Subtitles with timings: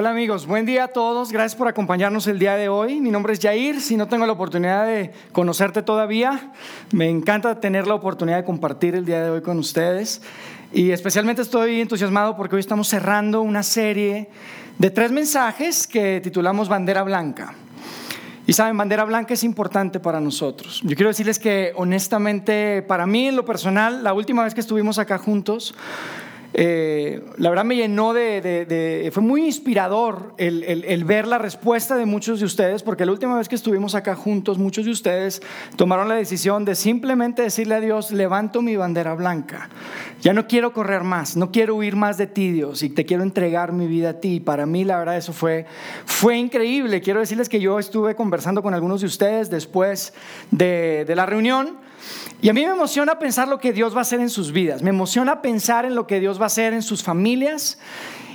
[0.00, 3.00] Hola amigos, buen día a todos, gracias por acompañarnos el día de hoy.
[3.00, 6.52] Mi nombre es Jair, si no tengo la oportunidad de conocerte todavía,
[6.92, 10.22] me encanta tener la oportunidad de compartir el día de hoy con ustedes
[10.72, 14.28] y especialmente estoy entusiasmado porque hoy estamos cerrando una serie
[14.78, 17.54] de tres mensajes que titulamos Bandera Blanca.
[18.46, 20.80] Y saben, bandera blanca es importante para nosotros.
[20.84, 24.98] Yo quiero decirles que honestamente, para mí en lo personal, la última vez que estuvimos
[24.98, 25.74] acá juntos,
[26.54, 32.40] eh, la verdad me llenó de, fue muy inspirador el, ver la respuesta de muchos
[32.40, 35.42] de ustedes, porque la última vez que estuvimos acá juntos, muchos de ustedes
[35.76, 39.68] tomaron la decisión de simplemente decirle a Dios, levanto mi bandera blanca,
[40.22, 43.22] ya no quiero correr más, no quiero huir más de ti Dios, y te quiero
[43.22, 44.36] entregar mi vida a ti.
[44.36, 45.66] Y para mí la verdad eso fue,
[46.06, 47.00] fue increíble.
[47.00, 50.14] Quiero decirles que yo estuve conversando con algunos de ustedes después
[50.50, 51.87] de la reunión.
[52.40, 54.82] Y a mí me emociona pensar lo que Dios va a hacer en sus vidas,
[54.82, 57.78] me emociona pensar en lo que Dios va a hacer en sus familias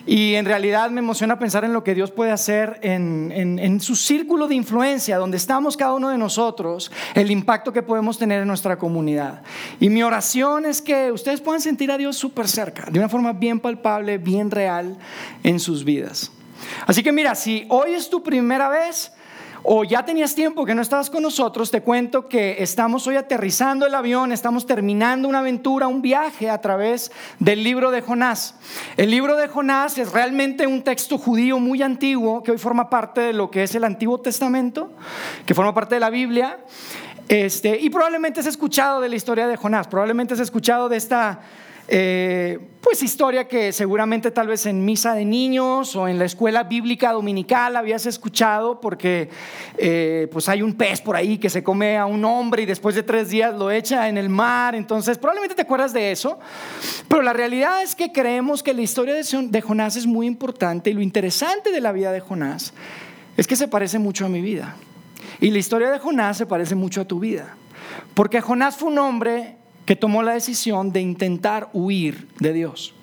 [0.05, 4.47] y en realidad me emociona pensar en lo que Dios puede hacer en, su círculo
[4.47, 8.77] de influencia, donde estamos cada uno de nosotros, el impacto que podemos tener en nuestra
[8.77, 9.43] comunidad.
[9.79, 13.31] Y mi oración es que ustedes puedan sentir a Dios súper cerca, de una forma
[13.31, 14.97] bien palpable, bien real
[15.43, 16.31] en sus vidas.
[16.85, 19.12] Así que mira, si hoy es tu primera vez,
[19.63, 23.85] o ya tenías tiempo que no estabas con nosotros, te cuento que estamos hoy aterrizando
[23.85, 28.55] el avión, estamos terminando una aventura, un viaje a través del libro de Jonás.
[28.97, 33.21] El libro de Jonás es realmente un texto judío muy antiguo que hoy forma parte
[33.21, 34.91] de lo que es el Antiguo Testamento,
[35.45, 36.59] que forma parte de la Biblia.
[37.29, 41.39] Este, y probablemente has escuchado de la historia de Jonás, probablemente has escuchado de esta
[41.87, 46.63] eh, pues historia que seguramente tal vez en misa de niños o en la escuela
[46.63, 49.29] bíblica dominical habías escuchado porque
[49.77, 52.95] eh, pues hay un pez por ahí que se come a un hombre y después
[52.95, 56.39] de tres días lo echa en el mar, entonces probablemente te acuerdas de eso,
[57.07, 60.93] pero la realidad es que creemos que la historia de Jonás es muy importante y
[60.93, 62.73] lo interesante de la vida de Jonás
[63.37, 64.75] es que se parece mucho a mi vida.
[65.39, 67.55] Y la historia de Jonás se parece mucho a tu vida,
[68.13, 72.93] porque Jonás fue un hombre que tomó la decisión de intentar huir de Dios.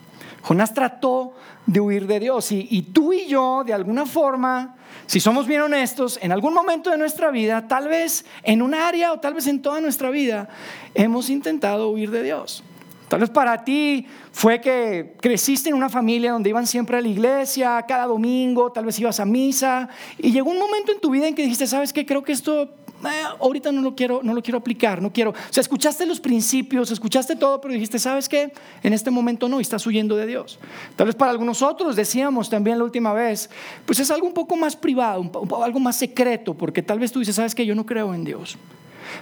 [0.42, 1.34] Jonás trató
[1.66, 4.76] de huir de Dios y, tú y yo, de alguna forma,
[5.06, 9.12] si somos bien honestos, en algún momento de nuestra vida, tal vez en un área
[9.12, 10.48] o tal vez en toda nuestra vida,
[10.94, 12.64] hemos intentado huir de Dios.
[13.08, 17.08] Tal vez para ti fue que creciste en una familia donde iban siempre a la
[17.08, 21.26] iglesia, cada domingo, tal vez ibas a misa, y llegó un momento en tu vida
[21.26, 22.06] en que dijiste, ¿sabes qué?
[22.06, 22.72] Creo que esto
[23.04, 25.30] eh, ahorita no lo quiero, no lo quiero aplicar, no quiero.
[25.30, 28.52] O sea, escuchaste los principios, escuchaste todo, pero dijiste, ¿sabes qué?
[28.82, 30.58] En este momento no, y estás huyendo de Dios.
[30.96, 33.50] Tal vez para algunos otros, decíamos también la última vez,
[33.86, 35.30] pues es algo un poco más privado,
[35.62, 37.64] algo más secreto, porque tal vez tú dices, ¿sabes qué?
[37.64, 38.58] Yo no creo en Dios.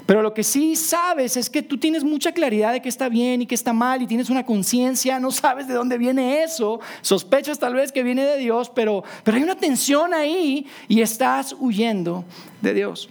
[0.06, 3.43] Pero lo que sí sabes es que tú tienes mucha claridad de que está bien
[3.43, 7.59] y que está mal y tienes una conciencia, no sabes de dónde viene eso, sospechas
[7.59, 12.25] tal vez que viene de Dios, pero, pero hay una tensión ahí y estás huyendo
[12.61, 13.09] de Dios.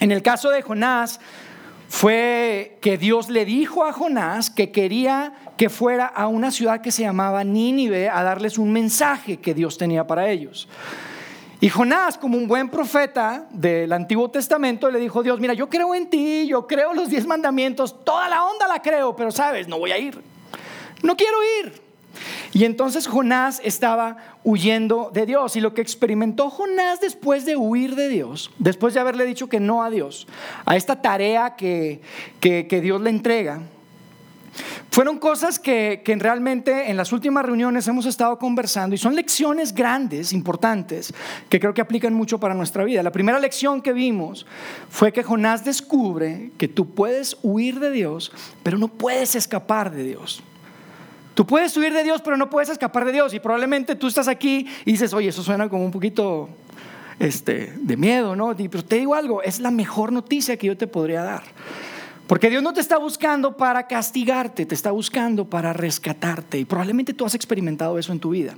[0.00, 1.20] En el caso de Jonás,
[1.88, 6.90] fue que Dios le dijo a Jonás que quería que fuera a una ciudad que
[6.90, 10.68] se llamaba Nínive a darles un mensaje que Dios tenía para ellos.
[11.60, 15.94] Y Jonás, como un buen profeta del Antiguo Testamento, le dijo, Dios, mira, yo creo
[15.94, 19.78] en ti, yo creo los diez mandamientos, toda la onda la creo, pero sabes, no
[19.78, 20.20] voy a ir.
[21.02, 21.85] No quiero ir.
[22.52, 25.56] Y entonces Jonás estaba huyendo de Dios.
[25.56, 29.60] Y lo que experimentó Jonás después de huir de Dios, después de haberle dicho que
[29.60, 30.26] no a Dios,
[30.64, 32.00] a esta tarea que,
[32.40, 33.62] que, Dios le entrega,
[34.90, 39.74] fueron cosas que, que, realmente en las últimas reuniones hemos estado conversando y son lecciones
[39.74, 41.12] grandes, importantes,
[41.50, 43.02] que creo que aplican mucho para nuestra vida.
[43.02, 44.46] La primera lección que vimos
[44.88, 50.04] fue que Jonás descubre que tú puedes huir de Dios, pero no puedes escapar de
[50.04, 50.42] Dios.
[51.36, 53.34] Tú puedes huir de Dios, pero no puedes escapar de Dios.
[53.34, 56.48] Y probablemente tú estás aquí y dices, oye, eso suena como un poquito
[57.18, 58.56] este, de miedo, ¿no?
[58.56, 61.42] Pero te digo algo, es la mejor noticia que yo te podría dar.
[62.26, 66.58] Porque Dios no te está buscando para castigarte, te está buscando para rescatarte.
[66.58, 68.54] Y probablemente tú has experimentado eso en tu vida.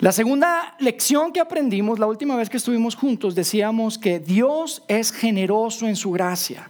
[0.00, 5.12] La segunda lección que aprendimos la última vez que estuvimos juntos, decíamos que Dios es
[5.12, 6.66] generoso en su gracia,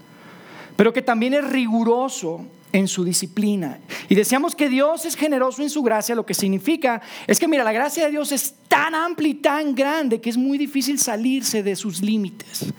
[0.74, 3.78] pero que también es riguroso en su disciplina.
[4.08, 7.64] Y decíamos que Dios es generoso en su gracia, lo que significa es que, mira,
[7.64, 11.62] la gracia de Dios es tan amplia y tan grande que es muy difícil salirse
[11.62, 12.72] de sus límites.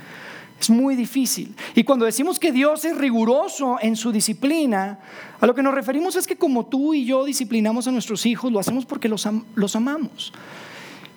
[0.60, 1.54] Es muy difícil.
[1.76, 5.00] Y cuando decimos que Dios es riguroso en su disciplina,
[5.42, 8.52] a lo que nos referimos es que como tú y yo disciplinamos a nuestros hijos,
[8.52, 10.32] lo hacemos porque los, los amamos.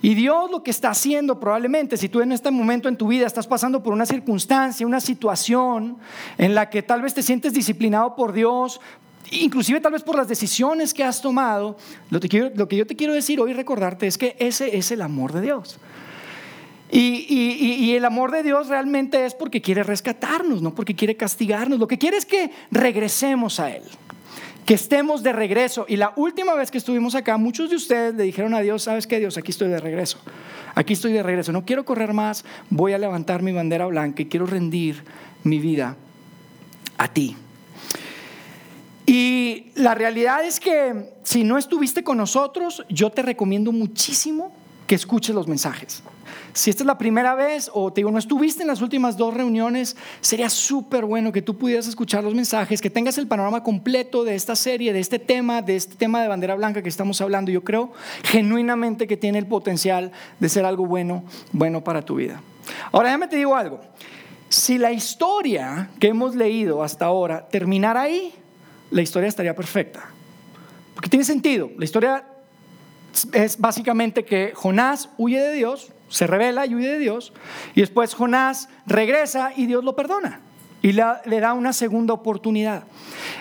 [0.03, 3.27] Y Dios lo que está haciendo probablemente, si tú en este momento en tu vida
[3.27, 5.97] estás pasando por una circunstancia, una situación
[6.39, 8.81] en la que tal vez te sientes disciplinado por Dios,
[9.31, 11.77] inclusive tal vez por las decisiones que has tomado,
[12.11, 15.41] lo, que yo te quiero decir hoy, recordarte, es que ese es el amor de
[15.41, 15.79] Dios.
[16.91, 21.79] Y, el amor de Dios realmente es porque quiere rescatarnos, no porque quiere castigarnos.
[21.79, 23.83] Lo que quiere es que regresemos a Él,
[24.67, 25.87] que estemos de regreso.
[25.89, 29.07] Y la última vez que estuvimos acá, muchos de ustedes le dijeron a Dios, ¿sabes
[29.07, 29.39] qué Dios?
[29.39, 30.19] Aquí estoy de regreso.
[30.75, 31.53] Aquí estoy de regreso.
[31.53, 35.05] No quiero correr más, voy a levantar mi bandera blanca y quiero rendir
[35.45, 35.97] mi vida
[36.99, 37.37] a ti.
[39.07, 44.53] Y la realidad es que si no estuviste con nosotros, yo te recomiendo muchísimo
[44.87, 46.03] que escuches los mensajes.
[46.53, 49.35] Si esta es la primera vez o te digo, no estuviste en las últimas dos
[49.35, 54.25] reuniones, sería súper bueno que tú pudieras escuchar los mensajes, que tengas el panorama completo
[54.25, 57.51] de esta serie, de este tema, de este tema de bandera blanca que estamos hablando.
[57.51, 57.93] Yo creo
[58.25, 62.41] genuinamente que tiene el potencial de ser algo bueno, bueno para tu vida.
[62.91, 63.81] Ahora déjame te digo algo.
[64.49, 68.33] Si la historia que hemos leído hasta ahora terminara ahí,
[68.91, 70.09] la historia estaría perfecta.
[70.95, 71.71] Porque tiene sentido.
[71.77, 72.25] La historia
[73.33, 77.33] es básicamente que Jonás huye de Dios, se revela y huye de Dios,
[77.75, 80.41] y después Jonás regresa y Dios lo perdona
[80.83, 82.85] y le, da una segunda oportunidad.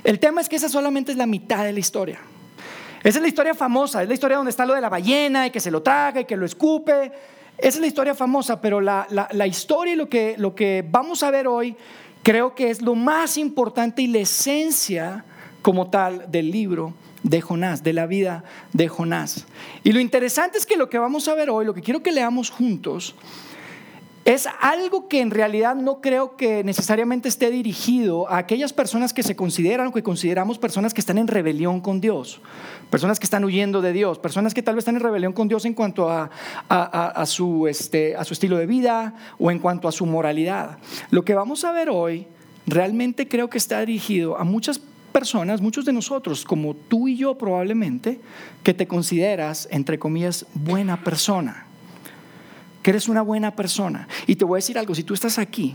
[0.04, 2.20] El tema es que esa solamente es la mitad de la historia.
[3.04, 5.52] Esa es la historia famosa, es la historia donde está lo de la ballena y
[5.52, 7.12] que se lo traga y que lo escupe.
[7.58, 9.06] Esa es la historia famosa, pero la,
[9.46, 11.76] historia y lo que, lo que vamos a ver hoy
[12.24, 15.24] creo que es lo más importante y la esencia
[15.62, 16.96] como tal del libro
[17.26, 19.46] de Jonás, de la vida de Jonás.
[19.84, 22.12] Y lo interesante es que lo que vamos a ver hoy, lo que quiero que
[22.12, 23.16] leamos juntos,
[24.26, 29.22] es algo que en realidad no creo que necesariamente esté dirigido a aquellas personas que
[29.22, 32.42] se consideran o que consideramos personas que están en rebelión con Dios,
[32.90, 35.66] personas que están huyendo de Dios, personas que tal vez están en rebelión con Dios
[35.66, 36.30] en cuanto a,
[36.70, 40.78] a, su, este, a su estilo de vida o en cuanto a su moralidad.
[41.12, 42.28] Lo que vamos a ver hoy
[42.66, 47.16] realmente creo que está dirigido a muchas personas personas, muchos de nosotros, como tú y
[47.16, 48.20] yo probablemente,
[48.64, 51.68] que te consideras, entre comillas, buena persona,
[52.84, 54.10] que eres una buena persona.
[54.28, 55.74] Y te voy a decir algo, si tú estás aquí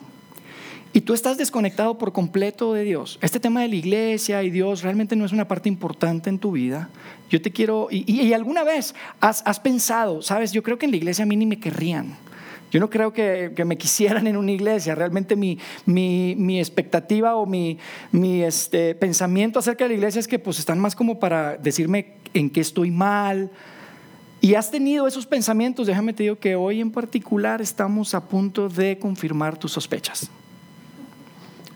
[0.92, 4.82] y tú estás desconectado por completo de Dios, este tema de la iglesia y Dios
[4.82, 6.90] realmente no es una parte importante en tu vida,
[7.30, 10.98] yo te quiero, y, alguna vez has, has pensado, sabes, yo creo que en la
[10.98, 12.14] iglesia a mí ni me querrían.
[12.70, 14.94] Yo no creo que, me quisieran en una iglesia.
[14.94, 17.78] Realmente mi, mi, expectativa o mi,
[18.12, 22.14] mi este, pensamiento acerca de la iglesia es que pues están más como para decirme
[22.32, 23.50] en qué estoy mal.
[24.40, 28.68] Y has tenido esos pensamientos, déjame te digo que hoy en particular estamos a punto
[28.68, 30.30] de confirmar tus sospechas.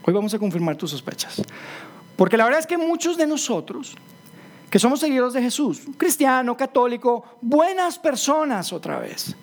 [0.06, 1.42] Hoy vamos a confirmar tus sospechas.
[2.16, 3.96] Porque la verdad es que muchos de nosotros,
[4.70, 9.34] que somos seguidores de Jesús, cristiano, católico, buenas personas otra vez,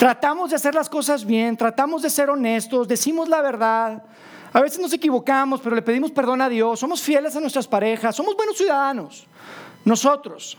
[0.00, 4.02] Tratamos de hacer las cosas bien, tratamos de ser honestos, decimos la verdad.
[4.50, 6.80] A veces nos equivocamos, pero le pedimos perdón a Dios.
[6.80, 9.26] Somos fieles a nuestras parejas, somos buenos ciudadanos.
[9.84, 10.56] Nosotros,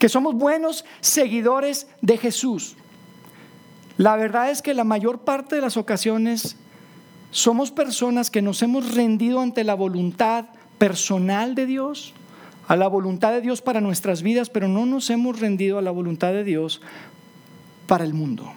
[0.00, 2.74] que somos buenos seguidores de Jesús.
[3.98, 6.56] La verdad es que la mayor parte de las ocasiones
[7.30, 10.46] somos personas que nos hemos rendido ante la voluntad
[10.78, 12.14] personal de Dios,
[12.66, 15.92] a la voluntad de Dios para nuestras vidas, pero no nos hemos rendido a la
[15.92, 16.80] voluntad de Dios
[17.86, 18.52] para el mundo.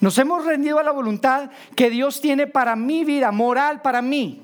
[0.00, 4.42] Nos hemos rendido a la voluntad que Dios tiene para mi vida, moral para mí.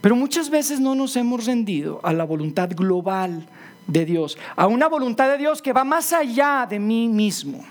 [0.00, 3.48] Pero muchas veces no nos hemos rendido a la voluntad global
[3.86, 7.64] de Dios, a una voluntad de Dios que va más allá de mí mismo.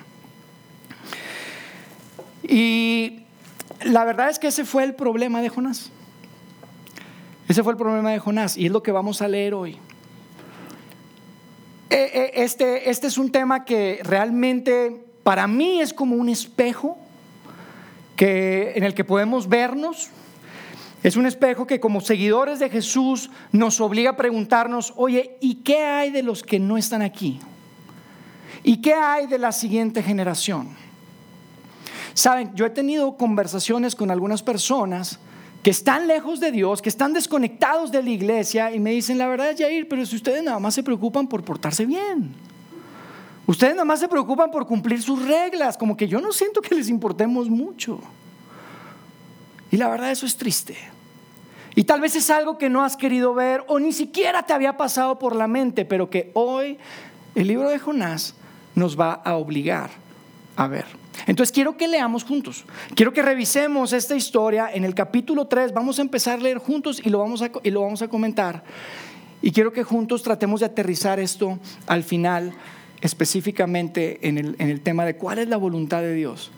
[2.43, 3.19] Y
[3.83, 5.91] la verdad es que ese fue el problema de Jonás.
[7.47, 9.77] Ese fue el problema de Jonás y es lo que vamos a leer hoy.
[11.89, 16.97] Eh, eh, este, este es un tema que realmente para mí es como un espejo
[18.15, 20.09] que, en el que podemos vernos.
[21.03, 25.83] Es un espejo que como seguidores de Jesús nos obliga a preguntarnos, oye, ¿y qué
[25.83, 27.39] hay de los que no están aquí?
[28.63, 30.69] ¿Y qué hay de la siguiente generación?
[32.13, 35.19] Saben, yo he tenido conversaciones con algunas personas
[35.63, 39.27] que están lejos de Dios, que están desconectados de la iglesia y me dicen, la
[39.27, 42.33] verdad, Jair, pero si ustedes nada más se preocupan por portarse bien.
[43.45, 46.75] Ustedes nada más se preocupan por cumplir sus reglas, como que yo no siento que
[46.75, 47.99] les importemos mucho.
[49.71, 50.77] Y la verdad eso es triste.
[51.75, 54.77] Y tal vez es algo que no has querido ver o ni siquiera te había
[54.77, 56.77] pasado por la mente, pero que hoy
[57.35, 58.35] el libro de Jonás
[58.73, 59.91] nos va a obligar
[60.55, 60.85] a ver.
[61.27, 62.63] Entonces quiero que leamos juntos.
[62.95, 65.73] Quiero que revisemos esta historia en el capítulo 3.
[65.73, 68.63] Vamos a empezar a leer juntos y lo vamos a, y lo vamos a comentar.
[69.41, 72.53] Y quiero que juntos tratemos de aterrizar esto al final,
[73.01, 76.49] específicamente en el, en el tema de cuál es la voluntad de Dios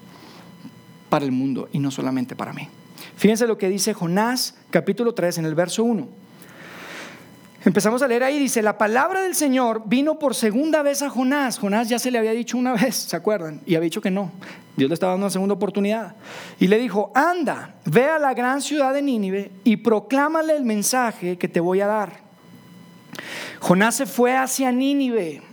[1.10, 2.68] para el mundo y no solamente para mí.
[3.16, 6.29] Fíjense lo que dice Jonás capítulo 3 en el verso 1.
[7.66, 11.60] Empezamos a leer ahí, dice, la palabra del Señor vino por segunda vez a Jonás.
[11.60, 13.62] Jonás ya se le había dicho una vez, ¿se acuerdan?
[13.66, 14.32] Y había dicho que no.
[14.78, 16.16] Dios le estaba dando una segunda oportunidad.
[16.58, 21.38] Y le dijo, anda, ve a la gran ciudad de Nínive y proclámale el mensaje
[21.38, 22.22] que te voy a dar.
[23.60, 25.49] Jonás se fue hacia Nínive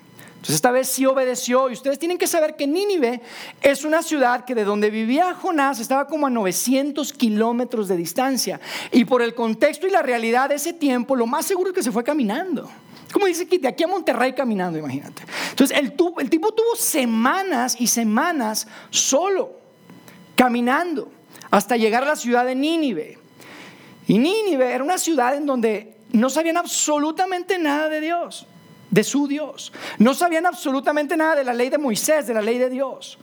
[0.47, 3.21] entonces esta vez sí obedeció y ustedes tienen que saber que Nínive
[3.61, 8.61] es una ciudad que de donde vivía Jonás estaba como a 900 kilómetros de distancia
[8.93, 11.83] y por el contexto y la realidad de ese tiempo lo más seguro es que
[11.83, 12.71] se fue caminando.
[13.12, 15.25] Como dice que de aquí a Monterrey caminando, imagínate.
[15.50, 19.50] Entonces el, el tipo tuvo semanas y semanas solo,
[20.37, 21.11] caminando,
[21.50, 23.19] hasta llegar a la ciudad de Nínive.
[24.07, 28.47] Y Nínive era una ciudad en donde no sabían absolutamente nada de Dios
[28.90, 29.73] de su Dios.
[29.99, 33.19] No sabían absolutamente nada de la ley de Moisés, de la ley de Dios.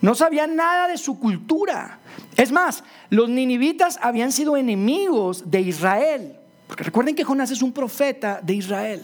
[0.00, 1.98] No sabían nada de su cultura.
[2.36, 6.36] Es más, los ninivitas habían sido enemigos de Israel.
[6.66, 9.02] Porque recuerden que Jonás es un profeta de Israel.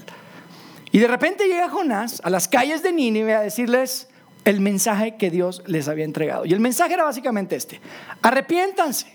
[0.92, 4.08] Y de repente llega Jonás a las calles de Nínive a decirles
[4.44, 6.44] el mensaje que Dios les había entregado.
[6.44, 7.80] Y el mensaje era básicamente este.
[8.22, 9.13] Arrepiéntanse.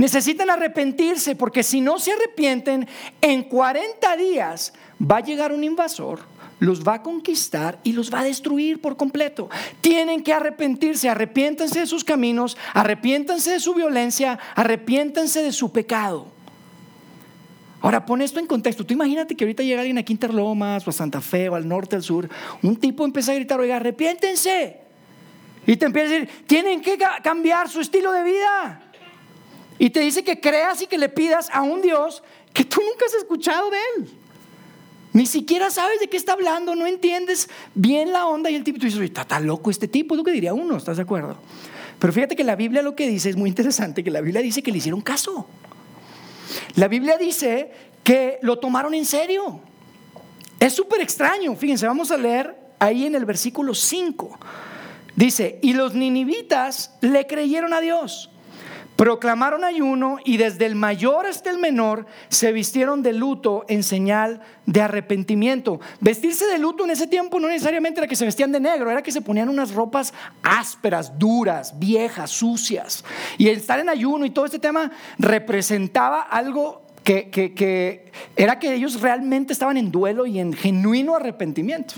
[0.00, 2.88] Necesitan arrepentirse porque si no se arrepienten,
[3.20, 6.20] en 40 días va a llegar un invasor,
[6.58, 9.50] los va a conquistar y los va a destruir por completo.
[9.82, 16.28] Tienen que arrepentirse, arrepiéntanse de sus caminos, arrepiéntanse de su violencia, arrepiéntanse de su pecado.
[17.82, 18.86] Ahora pon esto en contexto.
[18.86, 21.96] Tú imagínate que ahorita llega alguien a Interlomas o a Santa Fe o al norte,
[21.96, 22.26] al sur.
[22.62, 24.80] Un tipo empieza a gritar, oiga, arrepiéntense.
[25.66, 28.89] Y te empieza a decir, tienen que cambiar su estilo de vida.
[29.80, 32.22] Y te dice que creas y que le pidas a un Dios
[32.52, 34.10] que tú nunca has escuchado de él.
[35.14, 38.78] Ni siquiera sabes de qué está hablando, no entiendes bien la onda y el tipo,
[38.78, 41.38] tú dices, está, loco este tipo, es lo que diría uno, ¿estás de acuerdo?
[41.98, 44.62] Pero fíjate que la Biblia lo que dice es muy interesante, que la Biblia dice
[44.62, 45.46] que le hicieron caso.
[46.74, 47.72] La Biblia dice
[48.04, 49.60] que lo tomaron en serio.
[50.60, 54.38] Es súper extraño, fíjense, vamos a leer ahí en el versículo 5.
[55.16, 58.30] Dice, y los ninivitas le creyeron a Dios
[59.00, 64.42] Proclamaron ayuno y desde el mayor hasta el menor se vistieron de luto en señal
[64.66, 65.80] de arrepentimiento.
[66.02, 69.02] Vestirse de luto en ese tiempo no necesariamente era que se vestían de negro, era
[69.02, 73.02] que se ponían unas ropas ásperas, duras, viejas, sucias.
[73.38, 79.00] Y estar en ayuno y todo este tema representaba algo que, que era que ellos
[79.00, 81.94] realmente estaban en duelo y en genuino arrepentimiento.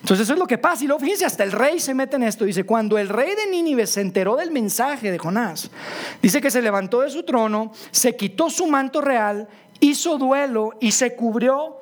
[0.00, 0.84] Entonces eso es lo que pasa.
[0.84, 2.44] Y luego fíjense, hasta el rey se mete en esto.
[2.44, 5.70] Dice, cuando el rey de Nínive se enteró del mensaje de Jonás,
[6.20, 9.48] dice que se levantó de su trono, se quitó su manto real,
[9.80, 11.76] hizo duelo y se cubrió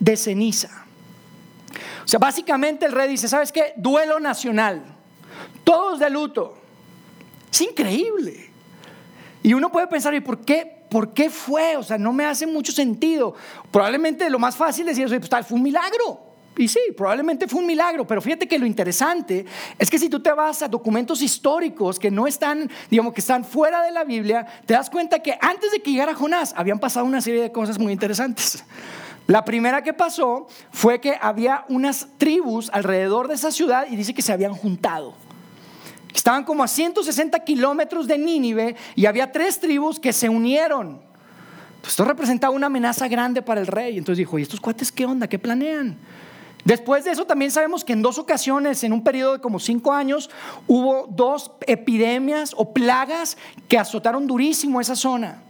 [0.00, 0.84] de ceniza.
[2.04, 3.74] O sea, básicamente el rey dice, ¿sabes qué?
[3.76, 4.82] Duelo nacional.
[5.64, 6.56] Todos de luto.
[7.52, 8.50] Es increíble.
[9.42, 10.78] Y uno puede pensar, ¿y por qué?
[10.90, 11.76] ¿Por qué fue?
[11.76, 13.34] O sea, no me hace mucho sentido.
[13.70, 16.27] Probablemente lo más fácil es decir, pues, fue un milagro.
[16.58, 19.46] Y sí, probablemente fue un milagro, pero fíjate que lo interesante
[19.78, 23.44] es que si tú te vas a documentos históricos que no están, digamos, que están
[23.44, 27.06] fuera de la Biblia, te das cuenta que antes de que llegara Jonás habían pasado
[27.06, 28.64] una serie de cosas muy interesantes.
[29.28, 34.14] La primera que pasó fue que había unas tribus alrededor de esa ciudad y dice
[34.14, 35.14] que se habían juntado.
[36.14, 41.00] Estaban como a 160 kilómetros de Nínive y había tres tribus que se unieron.
[41.86, 43.98] esto representaba una amenaza grande para el rey.
[43.98, 45.28] Entonces dijo, ¿y estos cuates qué onda?
[45.28, 45.98] ¿Qué planean?
[46.64, 49.92] Después de eso también sabemos que en dos ocasiones, en un periodo de como cinco
[49.92, 50.28] años,
[50.66, 53.38] hubo dos epidemias o plagas
[53.68, 55.42] que azotaron durísimo esa zona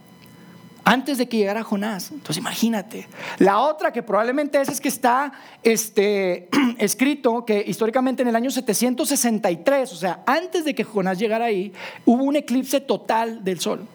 [0.89, 2.11] antes de que llegara Jonás.
[2.11, 3.07] Entonces imagínate.
[3.37, 6.49] La otra que probablemente es, es que está este,
[6.79, 11.73] escrito que históricamente en el año 763, o sea, antes de que Jonás llegara ahí,
[12.05, 13.87] hubo un eclipse total del sol.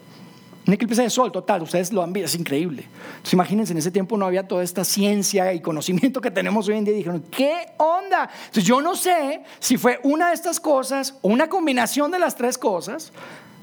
[0.66, 2.84] Un eclipse de sol total, ustedes lo han visto, es increíble.
[3.06, 6.78] Entonces imagínense, en ese tiempo no había toda esta ciencia y conocimiento que tenemos hoy
[6.78, 6.94] en día.
[6.94, 8.30] Dijeron, ¿qué onda?
[8.46, 12.34] Entonces yo no sé si fue una de estas cosas o una combinación de las
[12.34, 13.12] tres cosas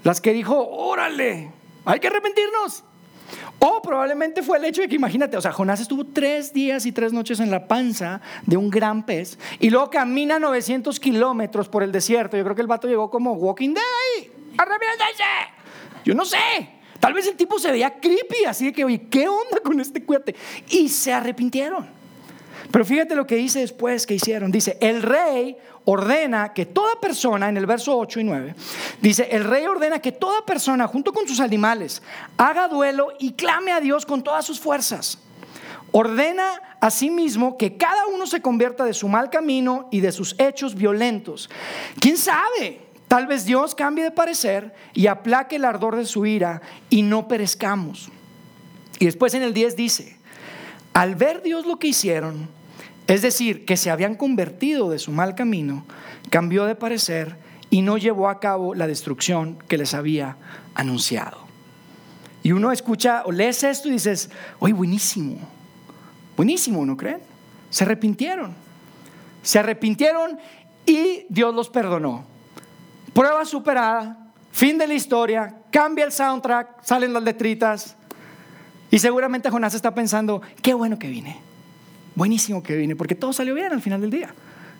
[0.04, 1.50] las que dijo, órale,
[1.84, 2.84] hay que arrepentirnos.
[3.58, 6.92] O probablemente fue el hecho de que, imagínate, o sea, Jonás estuvo tres días y
[6.92, 11.82] tres noches en la panza de un gran pez y luego camina 900 kilómetros por
[11.82, 12.36] el desierto.
[12.36, 14.32] Yo creo que el vato llegó como Walking Dead.
[14.58, 15.24] ¡Arrepiéntense!
[16.04, 16.81] Yo no sé.
[17.02, 20.04] Tal vez el tipo se veía creepy, así de que, oye, ¿qué onda con este
[20.04, 20.36] cuate?
[20.70, 21.84] Y se arrepintieron.
[22.70, 24.52] Pero fíjate lo que dice después que hicieron.
[24.52, 28.54] Dice, el rey ordena que toda persona, en el verso 8 y 9,
[29.00, 32.02] dice, el rey ordena que toda persona, junto con sus animales,
[32.36, 35.18] haga duelo y clame a Dios con todas sus fuerzas.
[35.90, 40.76] Ordena asimismo que cada uno se convierta de su mal camino y de sus hechos
[40.76, 41.50] violentos.
[41.98, 42.91] ¿Quién sabe?
[43.12, 47.28] Tal vez Dios cambie de parecer y aplaque el ardor de su ira y no
[47.28, 48.08] perezcamos.
[48.98, 50.16] Y después en el 10 dice,
[50.94, 52.48] Al ver Dios lo que hicieron,
[53.06, 55.84] es decir, que se habían convertido de su mal camino,
[56.30, 57.36] cambió de parecer
[57.68, 60.38] y no llevó a cabo la destrucción que les había
[60.74, 61.36] anunciado.
[62.42, 65.36] Y uno escucha o lees esto y dices, oye, buenísimo,
[66.34, 67.20] buenísimo, ¿no creen?
[67.68, 68.54] Se arrepintieron,
[69.42, 70.38] se arrepintieron
[70.86, 72.31] y Dios los perdonó.
[73.12, 74.16] Prueba superada,
[74.50, 77.96] fin de la historia, cambia el soundtrack, salen las letritas.
[78.90, 81.40] Y seguramente Jonás está pensando, qué bueno que vine,
[82.14, 84.34] buenísimo que vine, porque todo salió bien al final del día.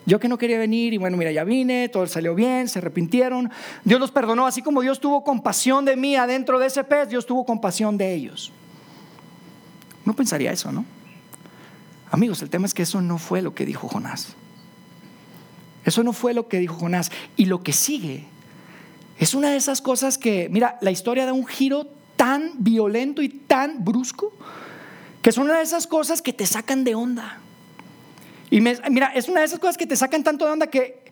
[0.05, 3.51] Yo que no quería venir y bueno, mira, ya vine, todo salió bien, se arrepintieron.
[3.85, 7.25] Dios los perdonó, así como Dios tuvo compasión de mí adentro de ese pez, Dios
[7.25, 8.53] tuvo compasión de ellos.
[10.05, 10.85] No pensaría eso, ¿no?
[12.11, 14.35] Amigos, el tema es que eso no fue lo que dijo Jonás.
[15.85, 17.11] Eso no fue lo que dijo Jonás.
[17.37, 18.25] Y lo que sigue
[19.19, 21.87] es una de esas cosas que, mira, la historia da un giro
[22.17, 24.33] tan violento y tan brusco,
[25.23, 27.39] que son una de esas cosas que te sacan de onda.
[28.51, 31.03] Y mira, es una de esas cosas que te sacan tanto de onda que,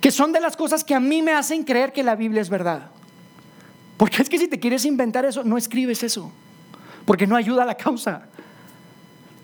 [0.00, 2.50] que son de las cosas que a mí me hacen creer que la Biblia es
[2.50, 2.90] verdad.
[3.96, 6.32] Porque es que si te quieres inventar eso, no escribes eso.
[7.04, 8.26] Porque no ayuda a la causa.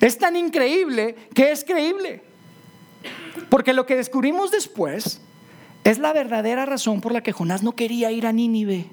[0.01, 2.30] Es tan increíble que es creíble.
[3.49, 5.21] Porque lo que descubrimos después
[5.85, 8.87] es la verdadera razón por la que Jonás no quería ir a Nínive.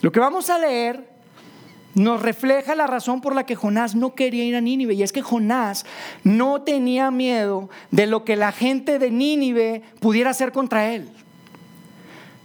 [0.00, 1.08] Lo que vamos a leer
[1.94, 4.94] nos refleja la razón por la que Jonás no quería ir a Nínive.
[4.94, 5.84] Y es que Jonás
[6.24, 11.10] no tenía miedo de lo que la gente de Nínive pudiera hacer contra él.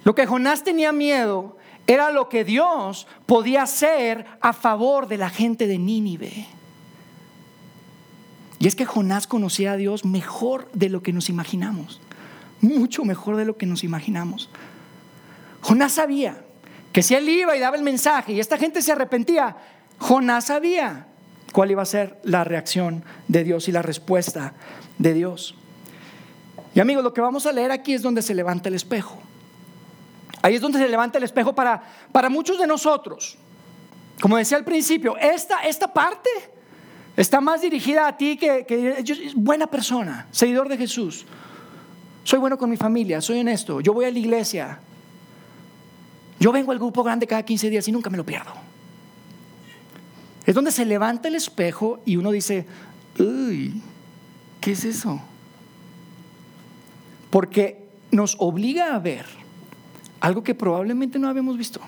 [0.03, 1.57] Lo que Jonás tenía miedo
[1.87, 6.47] era lo que Dios podía hacer a favor de la gente de Nínive.
[8.59, 12.01] Y es que Jonás conocía a Dios mejor de lo que nos imaginamos,
[12.61, 14.49] mucho mejor de lo que nos imaginamos.
[15.61, 16.43] Jonás sabía
[16.91, 19.57] que si él iba y daba el mensaje y esta gente se arrepentía,
[19.97, 21.07] Jonás sabía
[21.51, 24.53] cuál iba a ser la reacción de Dios y la respuesta
[24.97, 25.55] de Dios.
[26.75, 29.19] Y amigos, lo que vamos a leer aquí es donde se levanta el espejo.
[30.41, 33.37] Ahí es donde se levanta el espejo para, para muchos de nosotros.
[34.19, 36.29] Como decía al principio, esta, esta parte
[37.15, 41.25] está más dirigida a ti que, que yo, buena persona, seguidor de Jesús.
[42.23, 44.79] Soy bueno con mi familia, soy honesto, yo voy a la iglesia,
[46.39, 48.51] yo vengo al grupo grande cada 15 días y nunca me lo pierdo.
[50.45, 52.65] Es donde se levanta el espejo y uno dice,
[53.19, 53.81] uy,
[54.59, 55.21] ¿qué es eso?
[57.29, 59.25] Porque nos obliga a ver
[60.19, 61.79] algo que probablemente no habíamos visto,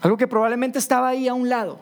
[0.00, 1.80] algo que probablemente estaba ahí a un lado,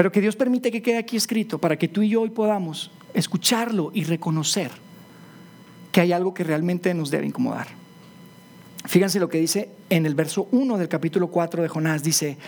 [0.00, 2.90] pero que Dios permite que quede aquí escrito para que tú y yo hoy podamos
[3.12, 4.70] escucharlo y reconocer
[5.92, 7.68] que hay algo que realmente nos debe incomodar.
[8.86, 12.02] Fíjense lo que dice en el verso 1 del capítulo 4 de Jonás.
[12.02, 12.38] Dice,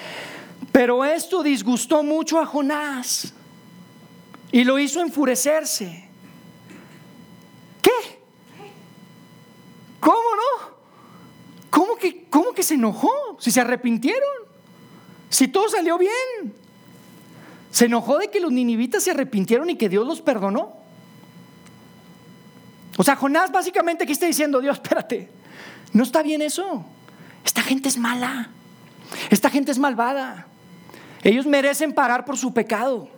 [0.73, 3.35] pero esto disgustó mucho a Jonás
[4.51, 6.09] y lo hizo enfurecerse.
[7.83, 8.19] ¿Qué?
[10.01, 10.71] ¿Cómo no?
[11.69, 13.11] ¿Cómo que, cómo que se enojó?
[13.38, 14.23] Si se arrepintieron,
[15.29, 16.62] si todo salió bien.
[17.73, 20.77] Se enojó de que los ninivitas se arrepintieron y que Dios los perdonó.
[22.99, 25.31] O sea, Jonás básicamente aquí está diciendo, Dios, espérate,
[25.95, 26.85] no está bien eso.
[27.45, 28.51] Esta gente es mala.
[29.31, 30.47] Esta gente es malvada.
[31.25, 33.09] Ellos merecen pagar por su pecado.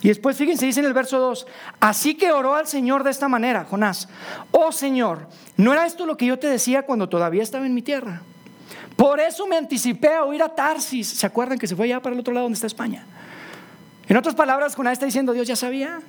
[0.00, 1.46] Y después, fíjense, dice en el verso 2,
[1.80, 4.08] así que oró al Señor de esta manera, Jonás,
[4.50, 7.82] oh Señor, ¿no era esto lo que yo te decía cuando todavía estaba en mi
[7.82, 8.22] tierra?
[8.96, 11.06] Por eso me anticipé a oír a Tarsis.
[11.06, 13.04] ¿Se acuerdan que se fue allá para el otro lado donde está España?
[14.08, 16.00] En otras palabras, Jonás está diciendo, Dios ya sabía.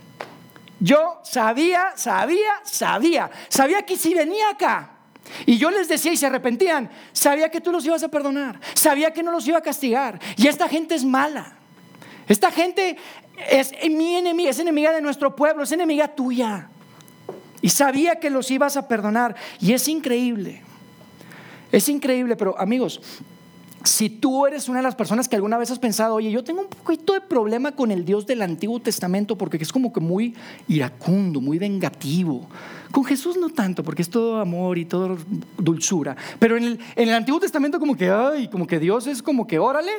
[0.80, 3.32] Yo sabía, sabía, sabía.
[3.50, 4.92] Sabía que si venía acá,
[5.46, 9.12] y yo les decía y se arrepentían, sabía que tú los ibas a perdonar, sabía
[9.12, 10.20] que no los iba a castigar.
[10.36, 11.54] Y esta gente es mala.
[12.28, 12.98] Esta gente
[13.50, 16.70] es mi enemiga, es enemiga de nuestro pueblo, es enemiga tuya.
[17.62, 19.36] Y sabía que los ibas a perdonar.
[19.60, 20.62] Y es increíble.
[21.72, 23.02] Es increíble, pero amigos,
[23.84, 26.62] si tú eres una de las personas que alguna vez has pensado, oye, yo tengo
[26.62, 30.36] un poquito de problema con el Dios del Antiguo Testamento porque es como que muy
[30.68, 32.48] iracundo, muy vengativo.
[32.92, 35.18] Con Jesús no tanto, porque es todo amor y todo
[35.58, 36.16] dulzura.
[36.40, 39.92] Pero en el, Antiguo Testamento como que, ay, como que Dios es como que, órale,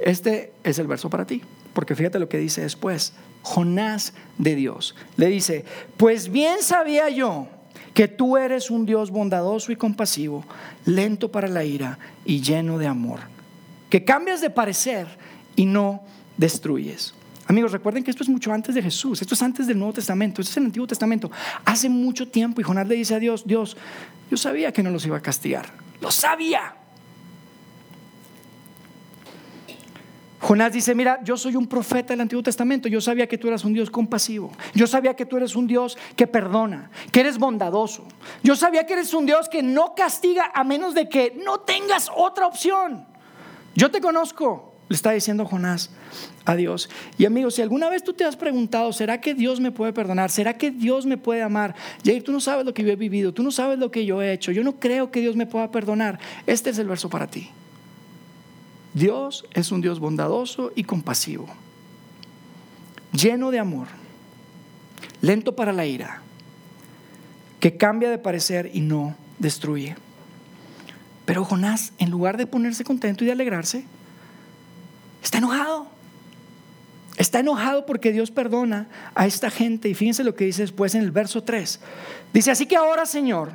[0.00, 1.42] este es el verso para ti.
[1.72, 3.14] Porque fíjate lo que dice después.
[3.42, 4.94] Jonás de Dios.
[5.16, 5.64] Le dice,
[5.96, 7.48] pues bien sabía yo
[7.94, 10.44] que tú eres un Dios bondadoso y compasivo,
[10.86, 13.20] lento para la ira y lleno de amor,
[13.90, 15.06] que cambias de parecer
[15.56, 16.02] y no
[16.36, 17.14] destruyes.
[17.46, 20.40] Amigos, recuerden que esto es mucho antes de Jesús, esto es antes del Nuevo Testamento,
[20.40, 21.30] esto es el Antiguo Testamento.
[21.64, 23.76] Hace mucho tiempo y Jonás le dice a Dios, Dios,
[24.30, 26.76] yo sabía que no los iba a castigar, lo sabía.
[30.42, 33.64] Jonás dice, mira, yo soy un profeta del Antiguo Testamento, yo sabía que tú eras
[33.64, 38.04] un Dios compasivo, yo sabía que tú eres un Dios que perdona, que eres bondadoso,
[38.42, 42.10] yo sabía que eres un Dios que no castiga a menos de que no tengas
[42.14, 43.06] otra opción.
[43.76, 45.90] Yo te conozco, le está diciendo Jonás
[46.44, 46.90] a Dios.
[47.18, 50.28] Y amigos, si alguna vez tú te has preguntado, ¿será que Dios me puede perdonar?
[50.32, 51.76] ¿Será que Dios me puede amar?
[52.04, 54.20] Jair, tú no sabes lo que yo he vivido, tú no sabes lo que yo
[54.20, 56.18] he hecho, yo no creo que Dios me pueda perdonar.
[56.48, 57.48] Este es el verso para ti.
[58.94, 61.46] Dios es un Dios bondadoso y compasivo,
[63.12, 63.88] lleno de amor,
[65.20, 66.20] lento para la ira,
[67.60, 69.96] que cambia de parecer y no destruye.
[71.24, 73.84] Pero Jonás, en lugar de ponerse contento y de alegrarse,
[75.22, 75.86] está enojado.
[77.16, 79.88] Está enojado porque Dios perdona a esta gente.
[79.88, 81.80] Y fíjense lo que dice después en el verso 3.
[82.32, 83.52] Dice, así que ahora, Señor,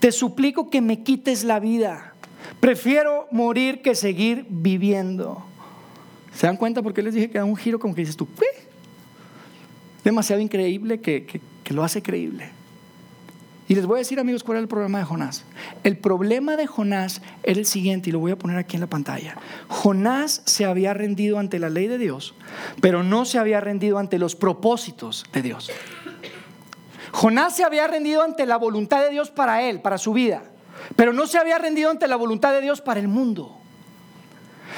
[0.00, 2.14] te suplico que me quites la vida
[2.60, 5.44] Prefiero morir que seguir viviendo.
[6.34, 8.28] ¿Se dan cuenta por qué les dije que da un giro como que dices tú?
[8.38, 8.46] ¿qué?
[10.04, 12.50] Demasiado increíble que, que lo hace creíble.
[13.68, 15.44] Y les voy a decir, amigos, cuál era el problema de Jonás.
[15.82, 18.86] El problema de Jonás era el siguiente, y lo voy a poner aquí en la
[18.86, 19.36] pantalla.
[19.66, 22.34] Jonás se había rendido ante la ley de Dios,
[22.80, 25.70] pero no se había rendido ante los propósitos de Dios.
[27.10, 30.44] Jonás se había rendido ante la voluntad de Dios para él, para su vida
[30.94, 33.56] pero no se había rendido ante la voluntad de Dios para el mundo.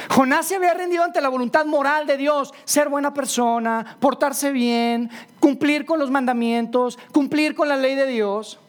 [0.09, 5.09] Jonás se había rendido ante la voluntad moral de Dios, ser buena persona, portarse bien,
[5.39, 8.59] cumplir con los mandamientos, cumplir con la ley de Dios,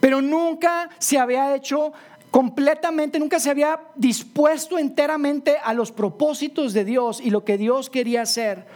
[0.00, 1.92] pero nunca se había hecho
[2.30, 7.88] completamente, nunca se había dispuesto enteramente a los propósitos de Dios y lo que Dios
[7.88, 8.66] quería hacer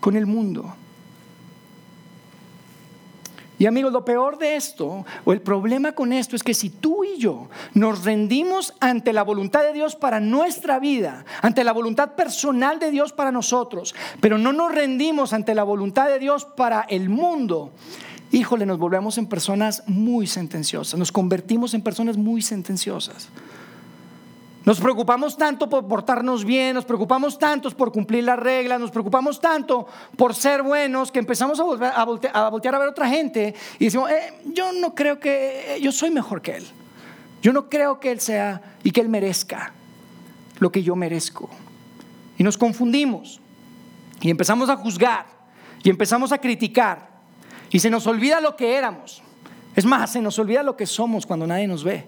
[0.00, 0.74] con el mundo.
[3.62, 7.04] Y amigos, lo peor de esto, o el problema con esto, es que si tú
[7.04, 12.16] y yo nos rendimos ante la voluntad de Dios para nuestra vida, ante la voluntad
[12.16, 16.80] personal de Dios para nosotros, pero no nos rendimos ante la voluntad de Dios para
[16.80, 17.70] el mundo,
[18.32, 23.28] híjole, nos volvemos en personas muy sentenciosas, nos convertimos en personas muy sentenciosas.
[24.64, 29.40] Nos preocupamos tanto por portarnos bien, nos preocupamos tanto por cumplir las reglas, nos preocupamos
[29.40, 33.86] tanto por ser buenos que empezamos a, a, voltear, a, ver a otra gente y
[33.86, 36.64] decimos, eh, yo no creo que, yo soy mejor que él.
[37.42, 39.72] Yo no creo que él sea y que él merezca
[40.60, 41.50] lo que yo merezco.
[42.38, 43.40] Y nos confundimos
[44.20, 45.26] y empezamos a juzgar
[45.82, 47.08] y empezamos a criticar
[47.70, 49.22] y se nos olvida lo que éramos.
[49.74, 52.04] Es más, se nos olvida lo que somos cuando nadie nos ve.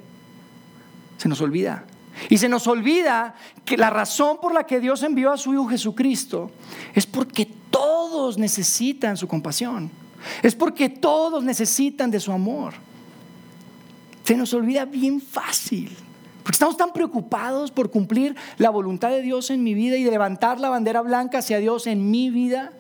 [1.17, 1.85] Se nos olvida.
[2.29, 5.67] Y se nos olvida que la razón por la que Dios envió a su Hijo
[5.67, 6.51] Jesucristo
[6.95, 9.91] es porque todos necesitan su compasión.
[10.43, 12.75] Es porque todos necesitan de su amor.
[14.25, 15.95] Se nos olvida bien fácil.
[16.43, 20.61] Porque estamos tan preocupados por cumplir la voluntad de Dios en mi vida y levantar
[20.61, 22.73] la bandera blanca hacia Dios en mi vida,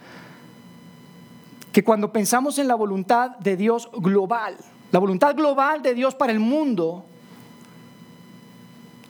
[1.72, 4.56] que cuando pensamos en la voluntad de Dios global,
[4.92, 7.06] la voluntad global de Dios para el mundo,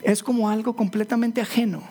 [0.01, 1.81] es como algo completamente ajeno.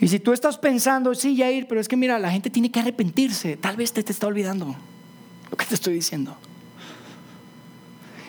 [0.00, 2.80] Y si tú estás pensando, sí, Yair, pero es que mira, la gente tiene que
[2.80, 4.74] arrepentirse, tal vez te, te está olvidando
[5.50, 6.36] lo que te estoy diciendo.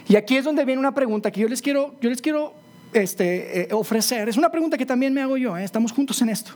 [0.08, 2.54] Y aquí es donde viene una pregunta que yo les quiero, yo les quiero
[2.94, 4.30] este, eh, ofrecer.
[4.30, 5.64] Es una pregunta que también me hago yo, ¿eh?
[5.64, 6.52] estamos juntos en esto.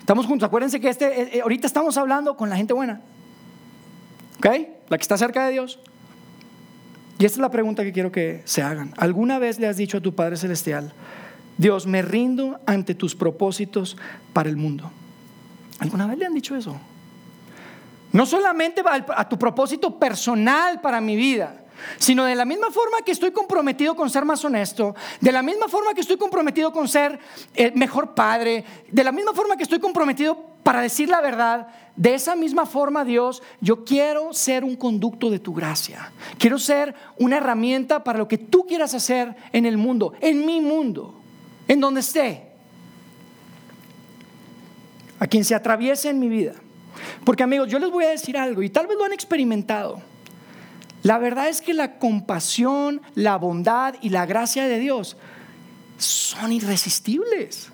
[0.00, 0.46] Estamos juntos.
[0.46, 3.00] Acuérdense que este, eh, ahorita estamos hablando con la gente buena.
[4.38, 4.46] ¿Ok?
[4.88, 5.78] La que está cerca de Dios.
[7.18, 8.94] Y esta es la pregunta que quiero que se hagan.
[8.96, 10.92] ¿Alguna vez le has dicho a tu Padre Celestial,
[11.56, 13.96] Dios, me rindo ante tus propósitos
[14.32, 14.90] para el mundo?
[15.80, 16.78] ¿Alguna vez le han dicho eso?
[18.12, 21.64] No solamente a tu propósito personal para mi vida,
[21.98, 25.68] sino de la misma forma que estoy comprometido con ser más honesto, de la misma
[25.68, 27.18] forma que estoy comprometido con ser
[27.54, 32.12] el mejor padre, de la misma forma que estoy comprometido para decir la verdad, de
[32.12, 36.12] esa misma forma, Dios, yo quiero ser un conducto de tu gracia.
[36.36, 40.60] Quiero ser una herramienta para lo que tú quieras hacer en el mundo, en mi
[40.60, 41.14] mundo,
[41.68, 42.50] en donde esté.
[45.18, 46.52] A quien se atraviese en mi vida.
[47.24, 50.02] Porque amigos, yo les voy a decir algo y tal vez lo han experimentado.
[51.02, 55.16] La verdad es que la compasión, la bondad y la gracia de Dios
[55.96, 57.70] son irresistibles.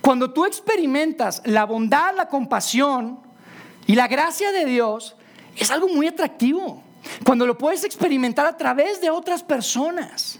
[0.00, 3.20] Cuando tú experimentas la bondad, la compasión
[3.86, 5.16] y la gracia de Dios,
[5.56, 6.82] es algo muy atractivo.
[7.24, 10.38] Cuando lo puedes experimentar a través de otras personas.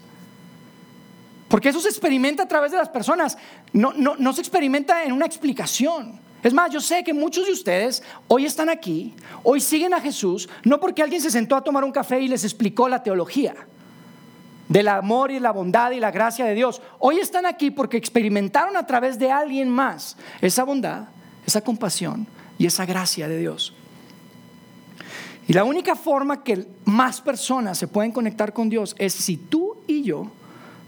[1.47, 3.37] Porque eso se experimenta a través de las personas,
[3.73, 6.19] no, no se experimenta en una explicación.
[6.43, 10.49] Es más, yo sé que muchos de ustedes hoy están aquí, hoy siguen a Jesús,
[10.63, 13.53] no porque alguien se sentó a tomar un café y les explicó la teología.
[14.71, 16.81] Del amor y la bondad y la gracia de Dios.
[16.97, 21.09] Hoy están aquí porque experimentaron a través de alguien más esa bondad,
[21.45, 22.25] esa compasión
[22.57, 23.73] y esa gracia de Dios.
[25.45, 29.75] Y la única forma que más personas se pueden conectar con Dios es si tú
[29.87, 30.31] y yo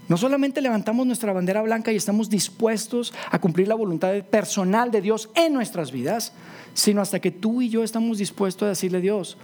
[0.08, 5.02] no solamente levantamos nuestra bandera blanca y estamos dispuestos a cumplir la voluntad personal de
[5.02, 6.32] Dios en nuestras vidas,
[6.72, 9.36] sino hasta que tú y yo estamos dispuestos a decirle a Dios,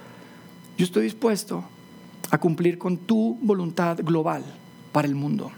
[0.78, 1.62] yo estoy dispuesto
[2.30, 4.44] a cumplir con tu voluntad global
[4.92, 5.50] para el mundo.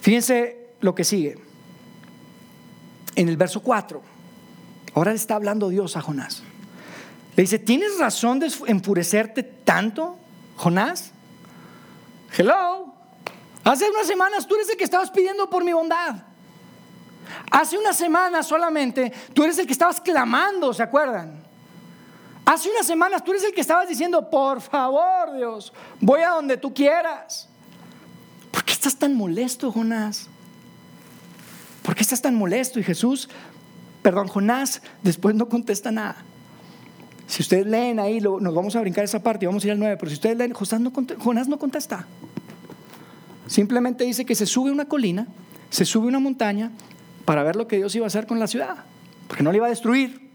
[0.00, 1.38] Fíjense lo que sigue.
[3.16, 4.02] En el verso 4,
[4.94, 6.42] ahora le está hablando Dios a Jonás.
[7.36, 10.16] Le dice, ¿tienes razón de enfurecerte tanto,
[10.56, 11.12] Jonás?
[12.36, 12.92] Hello.
[13.64, 16.16] Hace unas semanas tú eres el que estabas pidiendo por mi bondad.
[17.50, 21.42] Hace unas semanas solamente tú eres el que estabas clamando, ¿se acuerdan?
[22.44, 26.56] Hace unas semanas tú eres el que estabas diciendo, por favor Dios, voy a donde
[26.56, 27.48] tú quieras.
[28.50, 30.28] ¿Por qué estás tan molesto, Jonás?
[31.82, 32.78] ¿Por qué estás tan molesto?
[32.78, 33.28] Y Jesús,
[34.02, 36.16] perdón, Jonás, después no contesta nada.
[37.26, 39.78] Si ustedes leen ahí, nos vamos a brincar esa parte y vamos a ir al
[39.78, 42.06] 9, pero si ustedes leen, Jonás no contesta.
[43.46, 45.26] Simplemente dice que se sube una colina,
[45.70, 46.70] se sube una montaña
[47.24, 48.84] para ver lo que Dios iba a hacer con la ciudad,
[49.28, 50.30] porque no la iba a destruir.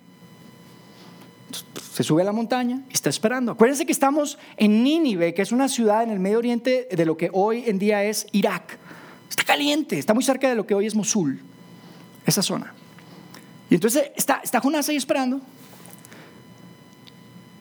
[2.00, 3.52] Se sube a la montaña y está esperando.
[3.52, 7.18] Acuérdense que estamos en Nínive, que es una ciudad en el Medio Oriente de lo
[7.18, 8.78] que hoy en día es Irak.
[9.30, 11.42] Está caliente, está muy cerca de lo que hoy es Mosul,
[12.26, 12.74] esa zona.
[13.70, 15.42] Y entonces está, está Jonás ahí esperando.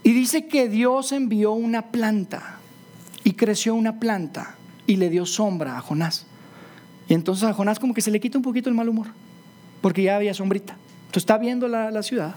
[0.04, 2.60] Y dice que Dios envió una planta
[3.24, 4.54] y creció una planta
[4.86, 6.26] y le dio sombra a Jonás.
[7.08, 9.08] Y entonces a Jonás como que se le quita un poquito el mal humor,
[9.80, 10.76] porque ya había sombrita.
[11.06, 12.36] Entonces está viendo la, ciudad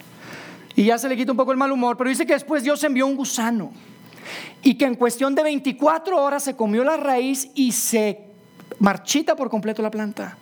[0.76, 2.84] y ya se le quita un poco el mal humor, pero dice que después Dios
[2.84, 3.72] envió un gusano
[4.62, 8.20] y que en cuestión de 24 horas se comió la raíz y se
[8.80, 10.38] marchita por completo la planta.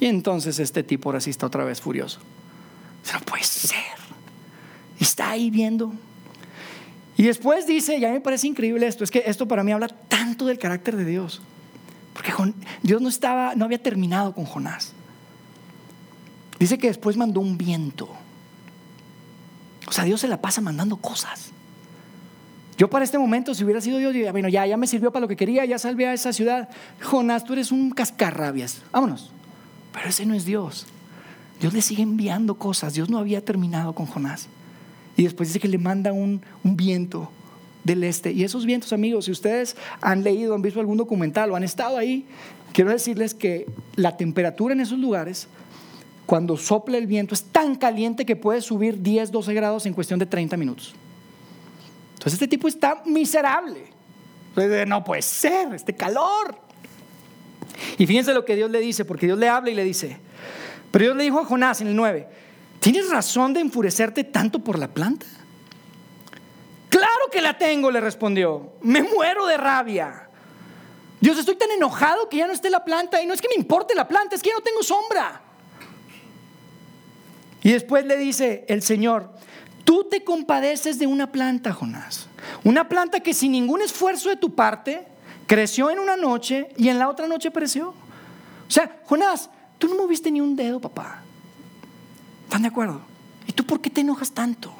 [0.00, 2.20] Y entonces este tipo ahora sí está otra vez furioso.
[3.12, 3.76] No puede ser.
[5.00, 5.92] Está ahí viendo
[7.18, 10.46] y después dice, ya me parece increíble esto, es que esto para mí habla tanto
[10.46, 11.42] del carácter de Dios.
[12.14, 12.32] Porque
[12.84, 14.92] Dios no estaba, no había terminado con Jonás.
[16.60, 18.08] Dice que después mandó un viento.
[19.88, 21.50] O sea, Dios se la pasa mandando cosas.
[22.76, 25.22] Yo para este momento, si hubiera sido Dios, diría, bueno, ya, ya me sirvió para
[25.22, 26.68] lo que quería, ya salvé a esa ciudad.
[27.02, 28.82] Jonás, tú eres un cascarrabias.
[28.92, 29.32] Vámonos.
[29.92, 30.86] Pero ese no es Dios.
[31.58, 32.94] Dios le sigue enviando cosas.
[32.94, 34.48] Dios no había terminado con Jonás.
[35.16, 37.32] Y después dice que le manda un, viento
[37.82, 38.30] del este.
[38.30, 41.96] Y esos vientos, amigos, si ustedes han leído, han visto algún documental o han estado
[41.96, 42.26] ahí,
[42.72, 45.48] quiero decirles que la temperatura en esos lugares,
[46.28, 50.18] cuando sopla el viento, es tan caliente que puede subir 10, 12 grados en cuestión
[50.18, 50.94] de 30 minutos.
[52.12, 53.86] Entonces este tipo está miserable.
[54.86, 56.54] no puede ser, este calor.
[57.96, 60.18] Y fíjense lo que Dios le dice, porque Dios le habla y le dice,
[60.90, 62.28] pero Dios le dijo a Jonás en el 9,
[62.78, 65.24] ¿Tienes razón de enfurecerte tanto por la planta?
[66.90, 68.74] Claro que la tengo, le respondió.
[68.82, 70.28] Me muero de rabia.
[71.22, 73.54] Dios, estoy tan enojado que ya no esté la planta y no es que me
[73.54, 75.47] importe la planta, es que ya no tengo sombra.
[77.62, 79.30] Y después le dice el Señor,
[79.84, 82.28] tú te compadeces de una planta, Jonás.
[82.64, 85.06] Una planta que sin ningún esfuerzo de tu parte
[85.46, 87.88] creció en una noche y en la otra noche pereció.
[87.88, 91.22] O sea, Jonás, tú no moviste ni un dedo, papá.
[92.44, 93.00] ¿Están de acuerdo?
[93.46, 94.72] ¿Y tú por qué te enojas tanto?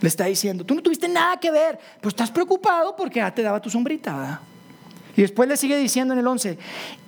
[0.00, 3.42] Le está diciendo, tú no tuviste nada que ver, pero estás preocupado porque ya te
[3.42, 4.40] daba tu sombrita.
[5.16, 6.58] Y después le sigue diciendo en el 11,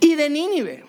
[0.00, 0.84] y de Nínive,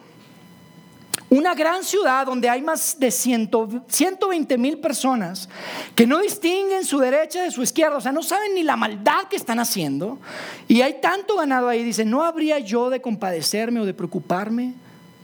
[1.32, 5.48] una gran ciudad donde hay más de 120 mil personas
[5.96, 9.30] que no distinguen su derecha de su izquierda, o sea, no saben ni la maldad
[9.30, 10.20] que están haciendo,
[10.68, 14.74] y hay tanto ganado ahí, dice, ¿no habría yo de compadecerme o de preocuparme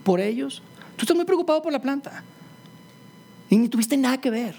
[0.02, 0.62] por ellos?
[0.96, 2.24] Tú estás muy preocupado por la planta.
[3.50, 4.54] Y ni tuviste nada que ver.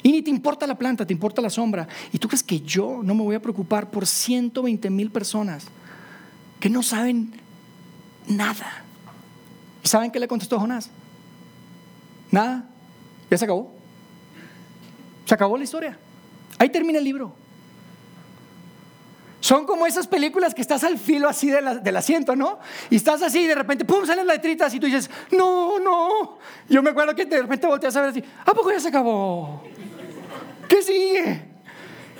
[0.00, 1.88] Y ni te importa la planta, te importa la sombra.
[2.12, 5.66] Y tú crees que yo no me voy a preocupar por 120 mil personas
[6.60, 7.32] que no saben
[8.28, 8.83] nada.
[9.84, 10.88] ¿Y saben qué le contestó Jonás?
[12.30, 12.64] Nada.
[13.30, 13.70] Ya se acabó.
[15.26, 15.98] Se acabó la historia.
[16.58, 17.34] Ahí termina el libro.
[19.40, 22.60] Son como esas películas que estás al filo así del asiento, ¿no?
[22.88, 26.38] Y estás así y de repente, ¡pum!, salen letritas y tú dices, no, no.
[26.66, 29.62] Yo me acuerdo que de repente volteas a ver así, ¿a poco ya se acabó?
[30.66, 31.42] ¿Qué sigue?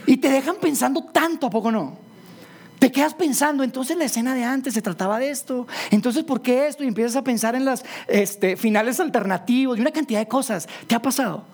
[0.07, 2.04] Y te dejan pensando tanto, ¿a poco no?
[2.85, 6.67] Te quedas pensando, entonces la escena de antes se trataba de esto, entonces ¿por qué
[6.67, 6.85] esto?
[6.85, 10.69] Y empiezas a pensar en los este, finales alternativos y una cantidad de cosas.
[10.87, 11.45] ¿Te ha pasado?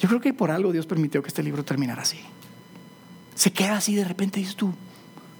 [0.00, 2.20] Yo creo que por algo Dios permitió que este libro terminara así
[3.34, 4.72] se queda así de repente dices tú,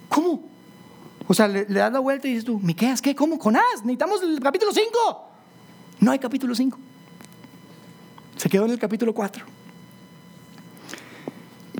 [0.09, 0.43] ¿cómo?
[1.27, 3.15] O sea, le, das la vuelta y dices tú, Miqueas, ¿qué?
[3.15, 3.39] ¿Cómo?
[3.39, 5.29] Jonás, necesitamos el capítulo 5.
[6.01, 6.77] No hay capítulo 5.
[8.37, 9.45] Se quedó en el capítulo 4.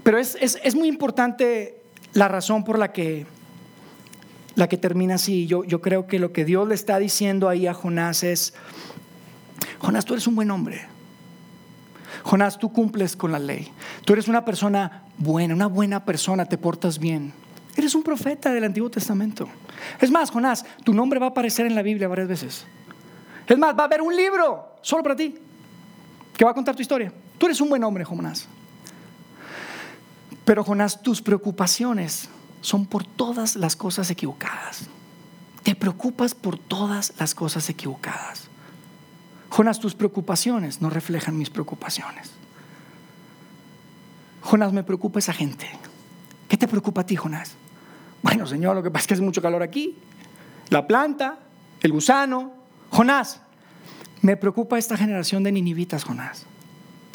[0.04, 1.82] Pero es, es, muy importante
[2.16, 3.28] la razón por la que,
[4.56, 5.46] la que termina así.
[5.48, 8.54] Yo, yo creo que lo que Dios le está diciendo ahí a Jonás es,
[9.80, 10.88] Jonás, tú eres un buen hombre.
[12.24, 13.72] Jonás, tú cumples con la ley.
[14.06, 17.34] Tú eres una persona buena, una buena persona, te portas bien.
[17.76, 19.50] Eres un profeta del Antiguo Testamento.
[20.00, 22.66] Es más, Jonás, tu nombre va a aparecer en la Biblia varias veces.
[23.46, 25.36] Es más, va a haber un libro solo para ti
[26.36, 27.12] que va a contar tu historia.
[27.38, 28.48] Tú eres un buen hombre, Jonás.
[30.46, 32.30] Pero Jonás, tus preocupaciones
[32.62, 34.88] son por todas las cosas equivocadas.
[35.64, 38.48] Te preocupas por todas las cosas equivocadas.
[39.50, 42.32] Jonás, tus preocupaciones no reflejan mis preocupaciones.
[44.42, 45.68] Jonás, me preocupa esa gente.
[46.48, 47.56] ¿Qué te preocupa a ti, Jonás?
[48.22, 49.98] Bueno, Señor, lo que pasa es que hace mucho calor aquí.
[50.70, 51.40] La planta,
[51.82, 52.54] el gusano.
[52.92, 53.42] Jonás,
[54.22, 56.46] me preocupa esta generación de ninivitas, Jonás.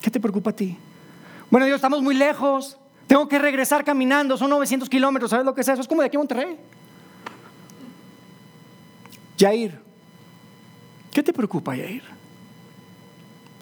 [0.01, 0.77] ¿Qué te preocupa a ti?
[1.51, 2.79] Bueno, Dios, estamos muy lejos.
[3.11, 5.81] Tengo que regresar caminando, son 900 kilómetros, ¿sabes lo que es eso?
[5.81, 6.57] Es como de aquí a Monterrey.
[9.37, 9.81] Yair,
[11.13, 12.05] ¿qué te preocupa, Yair?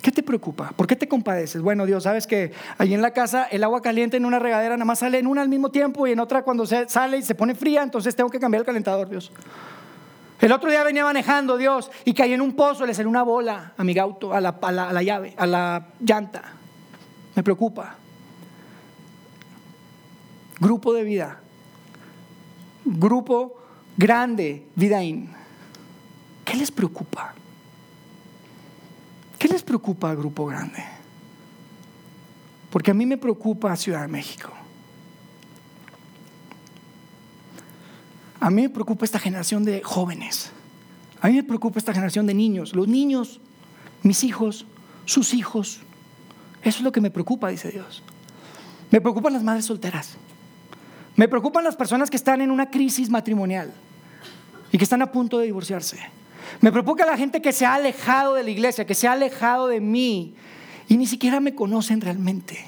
[0.02, 0.72] ¿Qué te preocupa?
[0.76, 1.62] ¿Por qué te compadeces?
[1.62, 4.84] Bueno, Dios, sabes que allí en la casa el agua caliente en una regadera nada
[4.84, 7.54] más sale en una al mismo tiempo y en otra cuando sale y se pone
[7.54, 9.32] fría, entonces tengo que cambiar el calentador, Dios.
[10.42, 13.72] El otro día venía manejando, Dios, y caí en un pozo, le salió una bola
[13.78, 16.42] a mi auto, a la, a la llave, a la llanta.
[17.34, 17.96] Me preocupa.
[20.60, 21.40] Grupo de vida.
[22.84, 23.60] Grupo
[23.96, 25.30] grande, Vidaín.
[26.44, 27.34] ¿Qué les preocupa?
[29.38, 30.82] ¿Qué les preocupa al grupo grande?
[32.70, 34.52] Porque a mí me preocupa Ciudad de México.
[38.40, 40.50] A mí me preocupa esta generación de jóvenes.
[41.20, 42.74] A mí me preocupa esta generación de niños.
[42.74, 43.40] Los niños,
[44.02, 44.66] mis hijos,
[45.04, 45.80] sus hijos.
[46.62, 48.02] Eso es lo que me preocupa, dice Dios.
[48.90, 50.16] Me preocupan las madres solteras.
[51.18, 53.72] Me preocupan las personas que están en una crisis matrimonial
[54.70, 55.98] y que están a punto de divorciarse.
[56.60, 59.66] Me preocupa la gente que se ha alejado de la iglesia, que se ha alejado
[59.66, 60.36] de mí
[60.86, 62.64] y ni siquiera me conocen realmente.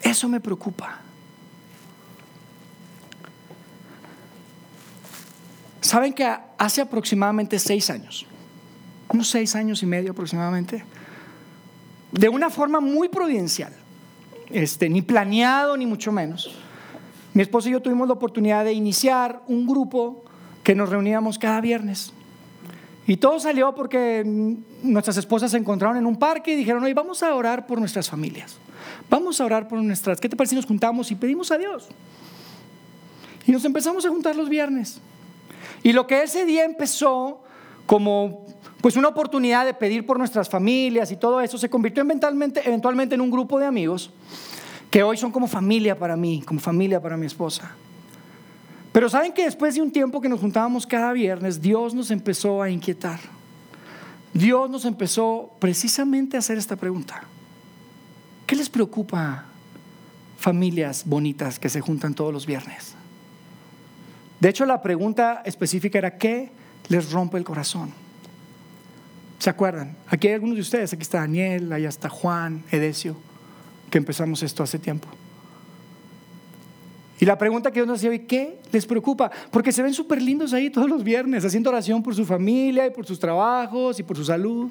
[0.00, 1.00] Eso me preocupa.
[5.82, 8.24] Saben que hace aproximadamente seis años,
[9.12, 10.82] unos seis años y medio aproximadamente,
[12.10, 13.74] de una forma muy providencial,
[14.52, 16.50] este, ni planeado ni mucho menos,
[17.32, 20.24] mi esposo y yo tuvimos la oportunidad de iniciar un grupo
[20.62, 22.12] que nos reuníamos cada viernes.
[23.06, 24.22] Y todo salió porque
[24.82, 28.08] nuestras esposas se encontraron en un parque y dijeron, oye, vamos a orar por nuestras
[28.08, 28.58] familias.
[29.08, 30.20] Vamos a orar por nuestras...
[30.20, 31.88] ¿Qué te parece si nos juntamos y pedimos a Dios?
[33.46, 35.00] Y nos empezamos a juntar los viernes.
[35.82, 37.42] Y lo que ese día empezó
[37.86, 38.46] como
[38.80, 43.14] pues una oportunidad de pedir por nuestras familias y todo eso se convirtió eventualmente, eventualmente
[43.14, 44.10] en un grupo de amigos
[44.90, 47.70] que hoy son como familia para mí, como familia para mi esposa.
[48.92, 52.60] Pero saben que después de un tiempo que nos juntábamos cada viernes, Dios nos empezó
[52.60, 53.20] a inquietar.
[54.32, 57.22] Dios nos empezó precisamente a hacer esta pregunta.
[58.46, 59.44] ¿Qué les preocupa
[60.38, 62.94] familias bonitas que se juntan todos los viernes?
[64.40, 66.50] De hecho, la pregunta específica era, ¿qué
[66.88, 67.92] les rompe el corazón?
[69.40, 69.96] ¿Se acuerdan?
[70.06, 73.16] Aquí hay algunos de ustedes, aquí está Daniel, allá está Juan, Edesio,
[73.88, 75.08] que empezamos esto hace tiempo.
[77.18, 79.30] Y la pregunta que Dios nos hacía hoy, ¿qué les preocupa?
[79.50, 82.90] Porque se ven súper lindos ahí todos los viernes, haciendo oración por su familia y
[82.90, 84.70] por sus trabajos y por su salud.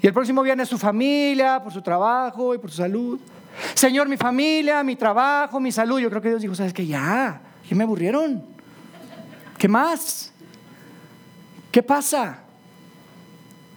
[0.00, 3.20] Y el próximo viernes su familia, por su trabajo y por su salud.
[3.74, 6.00] Señor, mi familia, mi trabajo, mi salud.
[6.00, 6.86] Yo creo que Dios dijo, ¿sabes qué?
[6.86, 8.42] Ya, ¿qué me aburrieron?
[9.58, 10.32] ¿Qué más?
[11.70, 12.38] ¿Qué pasa?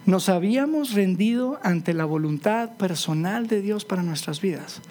[0.06, 4.82] Nos habíamos rendido ante la voluntad personal de Dios para nuestras vidas,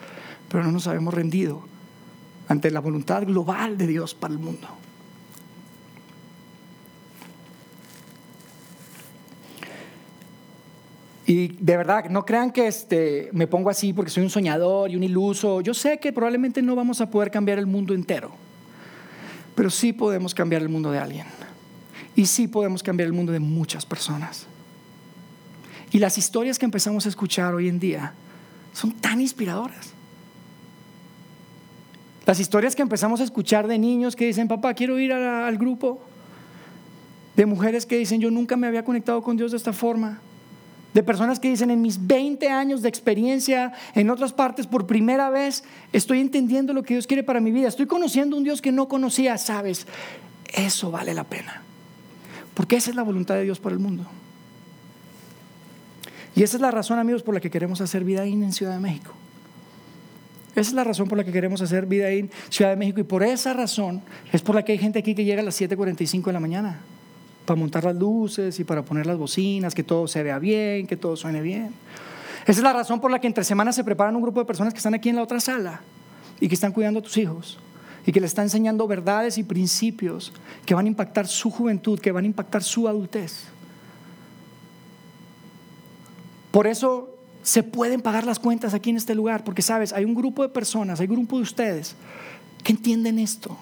[0.48, 1.62] pero no nos habíamos rendido
[2.48, 4.66] ante la voluntad global de Dios para el mundo.
[11.26, 14.97] Y de verdad, no crean que este, me pongo así porque soy un soñador y
[14.97, 15.61] un iluso.
[15.62, 18.32] Yo sé que probablemente no vamos a poder cambiar el mundo entero,
[19.55, 21.26] pero sí podemos cambiar el mundo de alguien.
[22.16, 24.49] Y sí podemos cambiar el mundo de muchas personas.
[25.95, 28.14] Y las historias que empezamos a escuchar hoy en día
[28.72, 29.92] son tan inspiradoras.
[32.26, 36.03] Las historias que empezamos a escuchar de niños que dicen, papá, quiero ir al grupo.
[37.36, 40.18] De mujeres que dicen, yo nunca me había conectado con Dios de esta forma.
[40.95, 45.30] de personas que dicen en mis 20 años de experiencia en otras partes por primera
[45.30, 48.70] vez estoy entendiendo lo que Dios quiere para mi vida, estoy conociendo un Dios que
[48.70, 49.88] no conocía, sabes,
[50.53, 51.62] eso vale la pena.
[52.55, 54.07] Porque esa es la voluntad de Dios para el mundo.
[56.37, 58.80] Y esa es la razón, amigos, por la que queremos hacer vida en Ciudad de
[58.80, 59.12] México.
[60.55, 63.03] Esa es la razón por la que queremos hacer vida en Ciudad de México y
[63.03, 66.26] por esa razón es por la que hay gente aquí que llega a las 7:45
[66.26, 66.80] de la mañana
[67.45, 70.97] para montar las luces y para poner las bocinas, que todo se vea bien, que
[70.97, 71.74] todo suene bien.
[72.43, 74.72] Esa es la razón por la que entre semanas se preparan un grupo de personas
[74.72, 75.80] que están aquí en la otra sala
[76.41, 77.59] y que están cuidando a tus hijos
[78.07, 80.32] y que le están enseñando verdades y principios
[80.64, 83.49] que van a impactar su juventud, que van a impactar su adultez.
[86.55, 90.14] Por eso se pueden pagar las cuentas aquí en este lugar, porque sabes, hay un
[90.14, 91.96] grupo de personas, hay un grupo de ustedes
[92.62, 93.57] que entienden esto,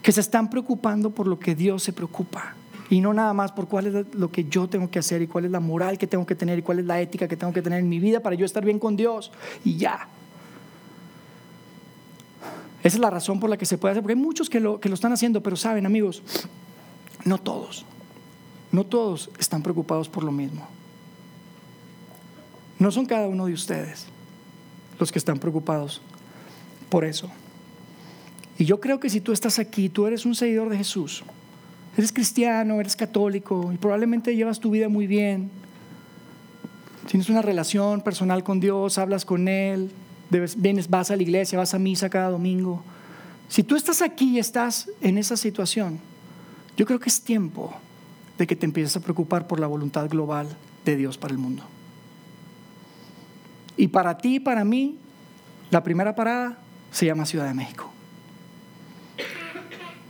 [0.00, 2.54] que se están preocupando por lo que Dios se preocupa.
[2.88, 5.44] Y no nada más por cuál es lo que yo tengo que hacer y cuál
[5.44, 7.60] es la moral que tengo que tener y cuál es la ética que tengo que
[7.60, 9.30] tener en mi vida para yo estar bien con Dios.
[9.62, 10.08] Y ya.
[12.82, 14.80] Esa es la razón por la que se puede hacer, porque hay muchos que lo,
[14.80, 16.22] que lo están haciendo, pero saben amigos,
[17.26, 17.84] no todos,
[18.72, 20.75] no todos están preocupados por lo mismo.
[22.78, 24.06] No son cada uno de ustedes
[24.98, 26.00] los que están preocupados
[26.88, 27.30] por eso.
[28.58, 31.24] Y yo creo que si tú estás aquí, tú eres un seguidor de Jesús,
[31.96, 35.50] Eres cristiano, eres católico y probablemente llevas tu vida muy bien.
[37.08, 39.90] Tienes una relación personal con Dios, hablas con Él,
[40.28, 42.82] vienes, vas a la iglesia, vas a misa cada domingo.
[43.48, 45.98] Si tú estás aquí y estás en esa situación,
[46.76, 47.74] yo creo que es tiempo
[48.36, 50.48] de que te empieces a preocupar por la voluntad global
[50.84, 51.62] de Dios para el mundo.
[53.76, 54.96] Y para ti y para mí,
[55.70, 56.58] la primera parada
[56.90, 57.90] se llama Ciudad de México.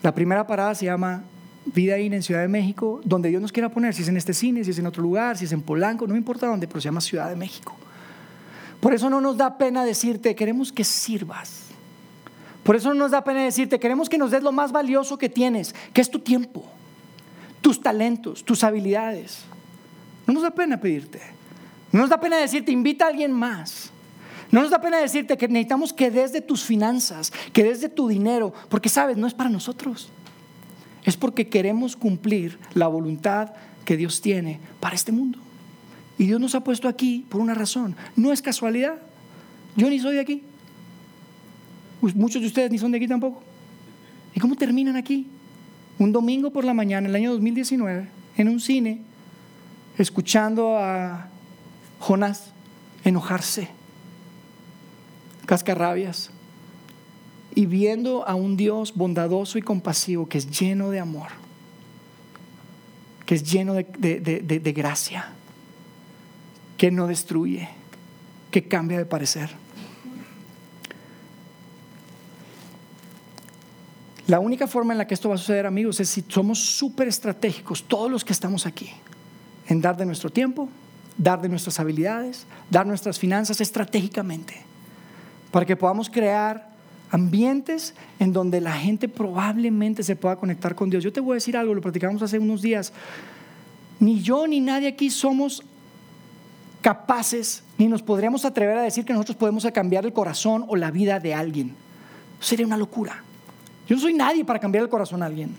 [0.03, 1.25] La primera parada se llama
[1.65, 4.33] vida ahí en Ciudad de México, donde Dios nos quiera poner, si es en este
[4.33, 6.81] cine, si es en otro lugar, si es en Polanco, no me importa dónde, pero
[6.81, 7.77] se llama Ciudad de México.
[8.81, 11.63] Por eso no nos da pena decirte, queremos que sirvas.
[12.63, 15.29] Por eso no nos da pena decirte, queremos que nos des lo más valioso que
[15.29, 16.65] tienes, que es tu tiempo,
[17.61, 19.45] tus talentos, tus habilidades.
[20.27, 21.36] No nos da pena pedirte.
[21.97, 23.91] No nos da pena decirte, invita a alguien más.
[24.53, 27.89] No nos da pena decirte que necesitamos que des de tus finanzas, que des de
[27.89, 30.11] tu dinero, porque sabes, no es para nosotros
[31.07, 33.53] es porque queremos cumplir la voluntad
[33.85, 35.39] que Dios tiene para este mundo.
[36.19, 37.95] Y Dios nos ha puesto aquí por una razón.
[38.17, 38.97] No es casualidad.
[39.77, 40.43] Yo ni soy de aquí.
[42.01, 43.41] Muchos de ustedes ni son de aquí tampoco.
[44.35, 45.29] ¿Y cómo terminan aquí?
[45.99, 49.01] Un domingo por la mañana, en el año 2019, en un cine,
[49.97, 51.29] escuchando a
[51.99, 52.53] Jonás
[53.05, 53.69] enojarse,
[55.47, 56.31] cascarrabias,
[57.55, 61.29] y viendo a un Dios bondadoso y compasivo que es lleno de amor,
[63.25, 65.33] que es lleno de, gracia,
[66.77, 67.69] que no destruye,
[68.51, 69.51] que cambia de parecer.
[74.27, 77.07] La única forma en la que esto va a suceder, amigos, es si somos súper
[77.07, 78.91] estratégicos, todos los que estamos aquí,
[79.69, 80.69] en dar de nuestro tiempo,
[81.19, 84.63] dar de nuestras habilidades, dar nuestras finanzas estratégicamente,
[85.51, 86.69] para que podamos crear
[87.11, 91.05] ambientes en donde la gente probablemente se pueda conectar con Dios.
[91.05, 92.93] Yo te voy a decir algo, lo platicamos hace unos días.
[94.01, 95.63] Ni yo ni nadie aquí somos
[96.83, 100.91] capaces, ni nos podríamos atrever a decir que nosotros podemos cambiar el corazón o la
[100.91, 101.75] vida de alguien.
[102.41, 103.23] Sería una locura.
[103.89, 105.55] Yo no soy nadie para cambiar el corazón a alguien.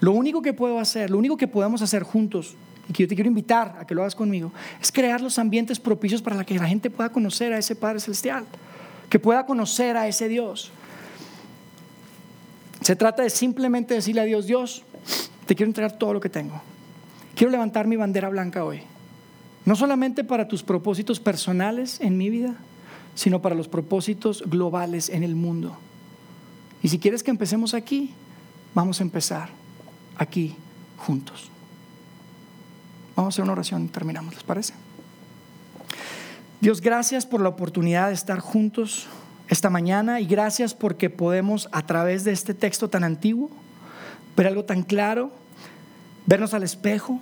[0.00, 2.56] Lo único que puedo hacer, lo único que podemos hacer juntos,
[2.90, 5.78] y que yo te quiero invitar a que lo hagas conmigo, es crear los ambientes
[5.78, 8.44] propicios para que la gente pueda conocer a ese Padre Celestial
[9.08, 10.72] que pueda conocer a ese Dios.
[12.80, 14.82] Se trata de simplemente decirle a Dios, Dios,
[15.46, 16.60] te quiero entregar todo lo que tengo.
[17.36, 18.82] Quiero levantar mi bandera blanca hoy.
[19.64, 22.56] No solamente para tus propósitos personales en mi vida,
[23.14, 25.76] sino para los propósitos globales en el mundo.
[26.82, 28.14] Y si quieres que empecemos aquí,
[28.74, 29.50] vamos a empezar
[30.16, 30.56] aquí
[30.96, 31.50] juntos.
[33.20, 34.72] Vamos a hacer una oración y terminamos, ¿les parece?
[36.62, 39.08] Dios, gracias por la oportunidad de estar juntos
[39.48, 43.50] esta mañana y gracias porque podemos a través de este texto tan antiguo
[44.38, 45.30] ver algo tan claro,
[46.24, 47.20] vernos al espejo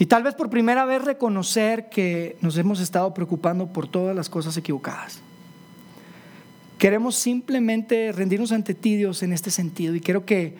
[0.00, 4.28] y tal vez por primera vez reconocer que nos hemos estado preocupando por todas las
[4.28, 5.20] cosas equivocadas.
[6.78, 10.56] Queremos simplemente rendirnos ante ti, Dios, en este sentido y quiero que,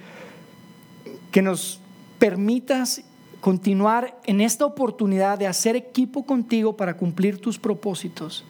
[1.33, 1.81] que nos
[2.21, 3.03] permitas
[3.43, 8.45] continuar en esta oportunidad de hacer equipo contigo para cumplir tus propósitos,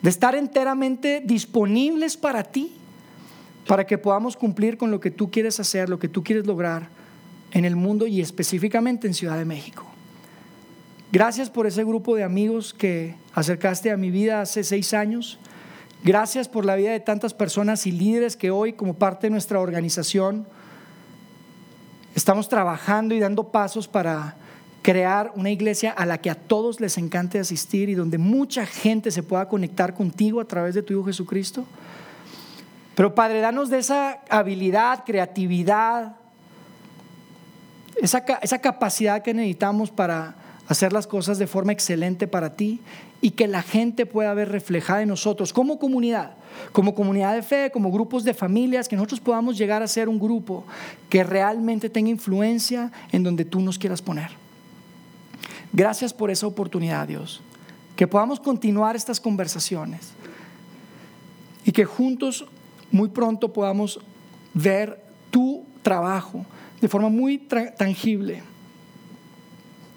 [0.00, 2.72] de estar enteramente disponibles para ti,
[3.66, 6.88] para que podamos cumplir con lo que tú quieres hacer, lo que tú quieres lograr
[7.50, 9.84] en el mundo y específicamente en Ciudad de México.
[11.10, 15.40] Gracias por ese grupo de amigos que acercaste a mi vida hace seis años.
[16.04, 19.58] Gracias por la vida de tantas personas y líderes que hoy, como parte de nuestra
[19.58, 20.46] organización,
[22.14, 24.34] estamos trabajando y dando pasos para
[24.82, 29.10] crear una iglesia a la que a todos les encante asistir y donde mucha gente
[29.10, 31.64] se pueda conectar contigo a través de tu Hijo Jesucristo.
[32.94, 36.16] Pero Padre, danos de esa habilidad, creatividad,
[37.96, 40.34] esa, esa capacidad que necesitamos para
[40.68, 42.80] hacer las cosas de forma excelente para ti
[43.20, 46.32] y que la gente pueda ver reflejada en nosotros como comunidad,
[46.72, 50.18] como comunidad de fe, como grupos de familias, que nosotros podamos llegar a ser un
[50.18, 50.64] grupo
[51.08, 54.30] que realmente tenga influencia en donde tú nos quieras poner.
[55.72, 57.42] Gracias por esa oportunidad, Dios.
[57.94, 60.12] Que podamos continuar estas conversaciones
[61.64, 62.46] y que juntos
[62.90, 64.00] muy pronto podamos
[64.54, 66.44] ver tu trabajo
[66.80, 68.42] de forma muy tangible,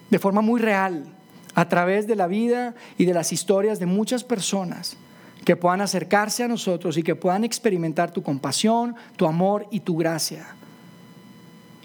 [0.09, 1.12] de forma muy real,
[1.55, 4.97] a través de la vida y de las historias de muchas personas
[5.45, 9.97] que puedan acercarse a nosotros y que puedan experimentar tu compasión, tu amor y tu
[9.97, 10.55] gracia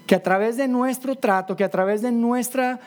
[0.09, 2.79] que a través de nuestro trato, que a través de nuestra,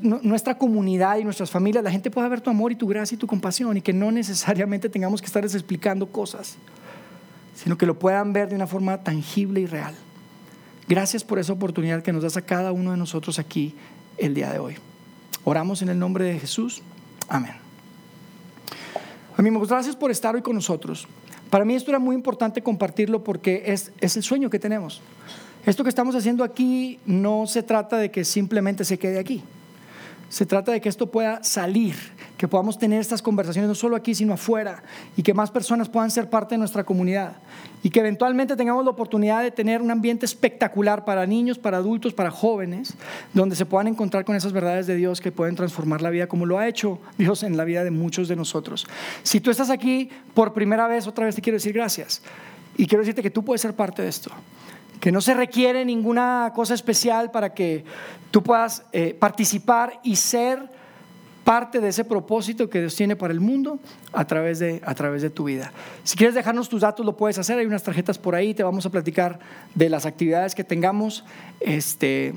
[0.00, 3.18] nuestra comunidad y nuestras familias, la gente pueda ver tu amor y tu gracia y
[3.18, 6.56] tu compasión y que no necesariamente tengamos que estarles explicando cosas,
[7.54, 9.94] sino que lo puedan ver de una forma tangible y real.
[10.88, 13.74] Gracias por esa oportunidad que nos das a cada uno de nosotros aquí
[14.16, 14.76] el día de hoy.
[15.44, 16.82] Oramos en el nombre de Jesús.
[17.28, 17.54] Amén.
[19.36, 21.08] Amigos, gracias por estar hoy con nosotros.
[21.48, 25.00] Para mí esto era muy importante compartirlo porque es, es el sueño que tenemos.
[25.66, 29.42] Esto que estamos haciendo aquí no se trata de que simplemente se quede aquí.
[30.30, 31.96] Se trata de que esto pueda salir,
[32.38, 34.84] que podamos tener estas conversaciones no solo aquí, sino afuera,
[35.16, 37.32] y que más personas puedan ser parte de nuestra comunidad.
[37.82, 42.14] Y que eventualmente tengamos la oportunidad de tener un ambiente espectacular para niños, para adultos,
[42.14, 42.94] para jóvenes,
[43.34, 46.46] donde se puedan encontrar con esas verdades de Dios que pueden transformar la vida, como
[46.46, 48.86] lo ha hecho Dios en la vida de muchos de nosotros.
[49.24, 52.22] Si tú estás aquí por primera vez, otra vez te quiero decir gracias.
[52.76, 54.30] Y quiero decirte que tú puedes ser parte de esto
[55.00, 57.84] que no se requiere ninguna cosa especial para que
[58.30, 60.68] tú puedas eh, participar y ser
[61.42, 63.80] parte de ese propósito que Dios tiene para el mundo
[64.12, 65.72] a través, de, a través de tu vida.
[66.04, 67.58] Si quieres dejarnos tus datos, lo puedes hacer.
[67.58, 69.40] Hay unas tarjetas por ahí, te vamos a platicar
[69.74, 71.24] de las actividades que tengamos.
[71.60, 72.34] Este,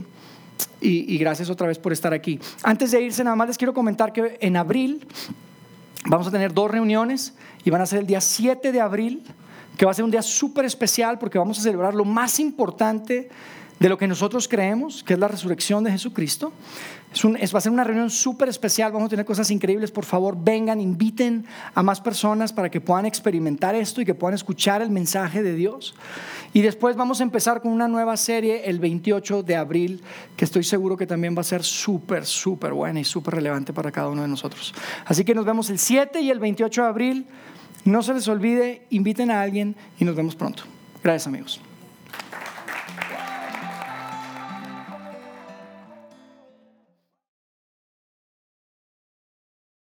[0.79, 2.39] y, y gracias otra vez por estar aquí.
[2.63, 5.05] Antes de irse, nada más les quiero comentar que en abril
[6.05, 7.33] vamos a tener dos reuniones
[7.65, 9.23] y van a ser el día 7 de abril
[9.77, 13.29] que va a ser un día súper especial porque vamos a celebrar lo más importante
[13.79, 16.53] de lo que nosotros creemos, que es la resurrección de Jesucristo.
[17.13, 19.91] Es un, va a ser una reunión súper especial, vamos a tener cosas increíbles.
[19.91, 21.45] Por favor, vengan, inviten
[21.75, 25.53] a más personas para que puedan experimentar esto y que puedan escuchar el mensaje de
[25.53, 25.95] Dios.
[26.53, 30.01] Y después vamos a empezar con una nueva serie el 28 de abril,
[30.37, 33.91] que estoy seguro que también va a ser súper, súper buena y súper relevante para
[33.91, 34.73] cada uno de nosotros.
[35.05, 37.27] Así que nos vemos el 7 y el 28 de abril.
[37.85, 40.63] No se les olvide, inviten a alguien y nos vemos pronto.
[41.03, 41.59] Gracias amigos.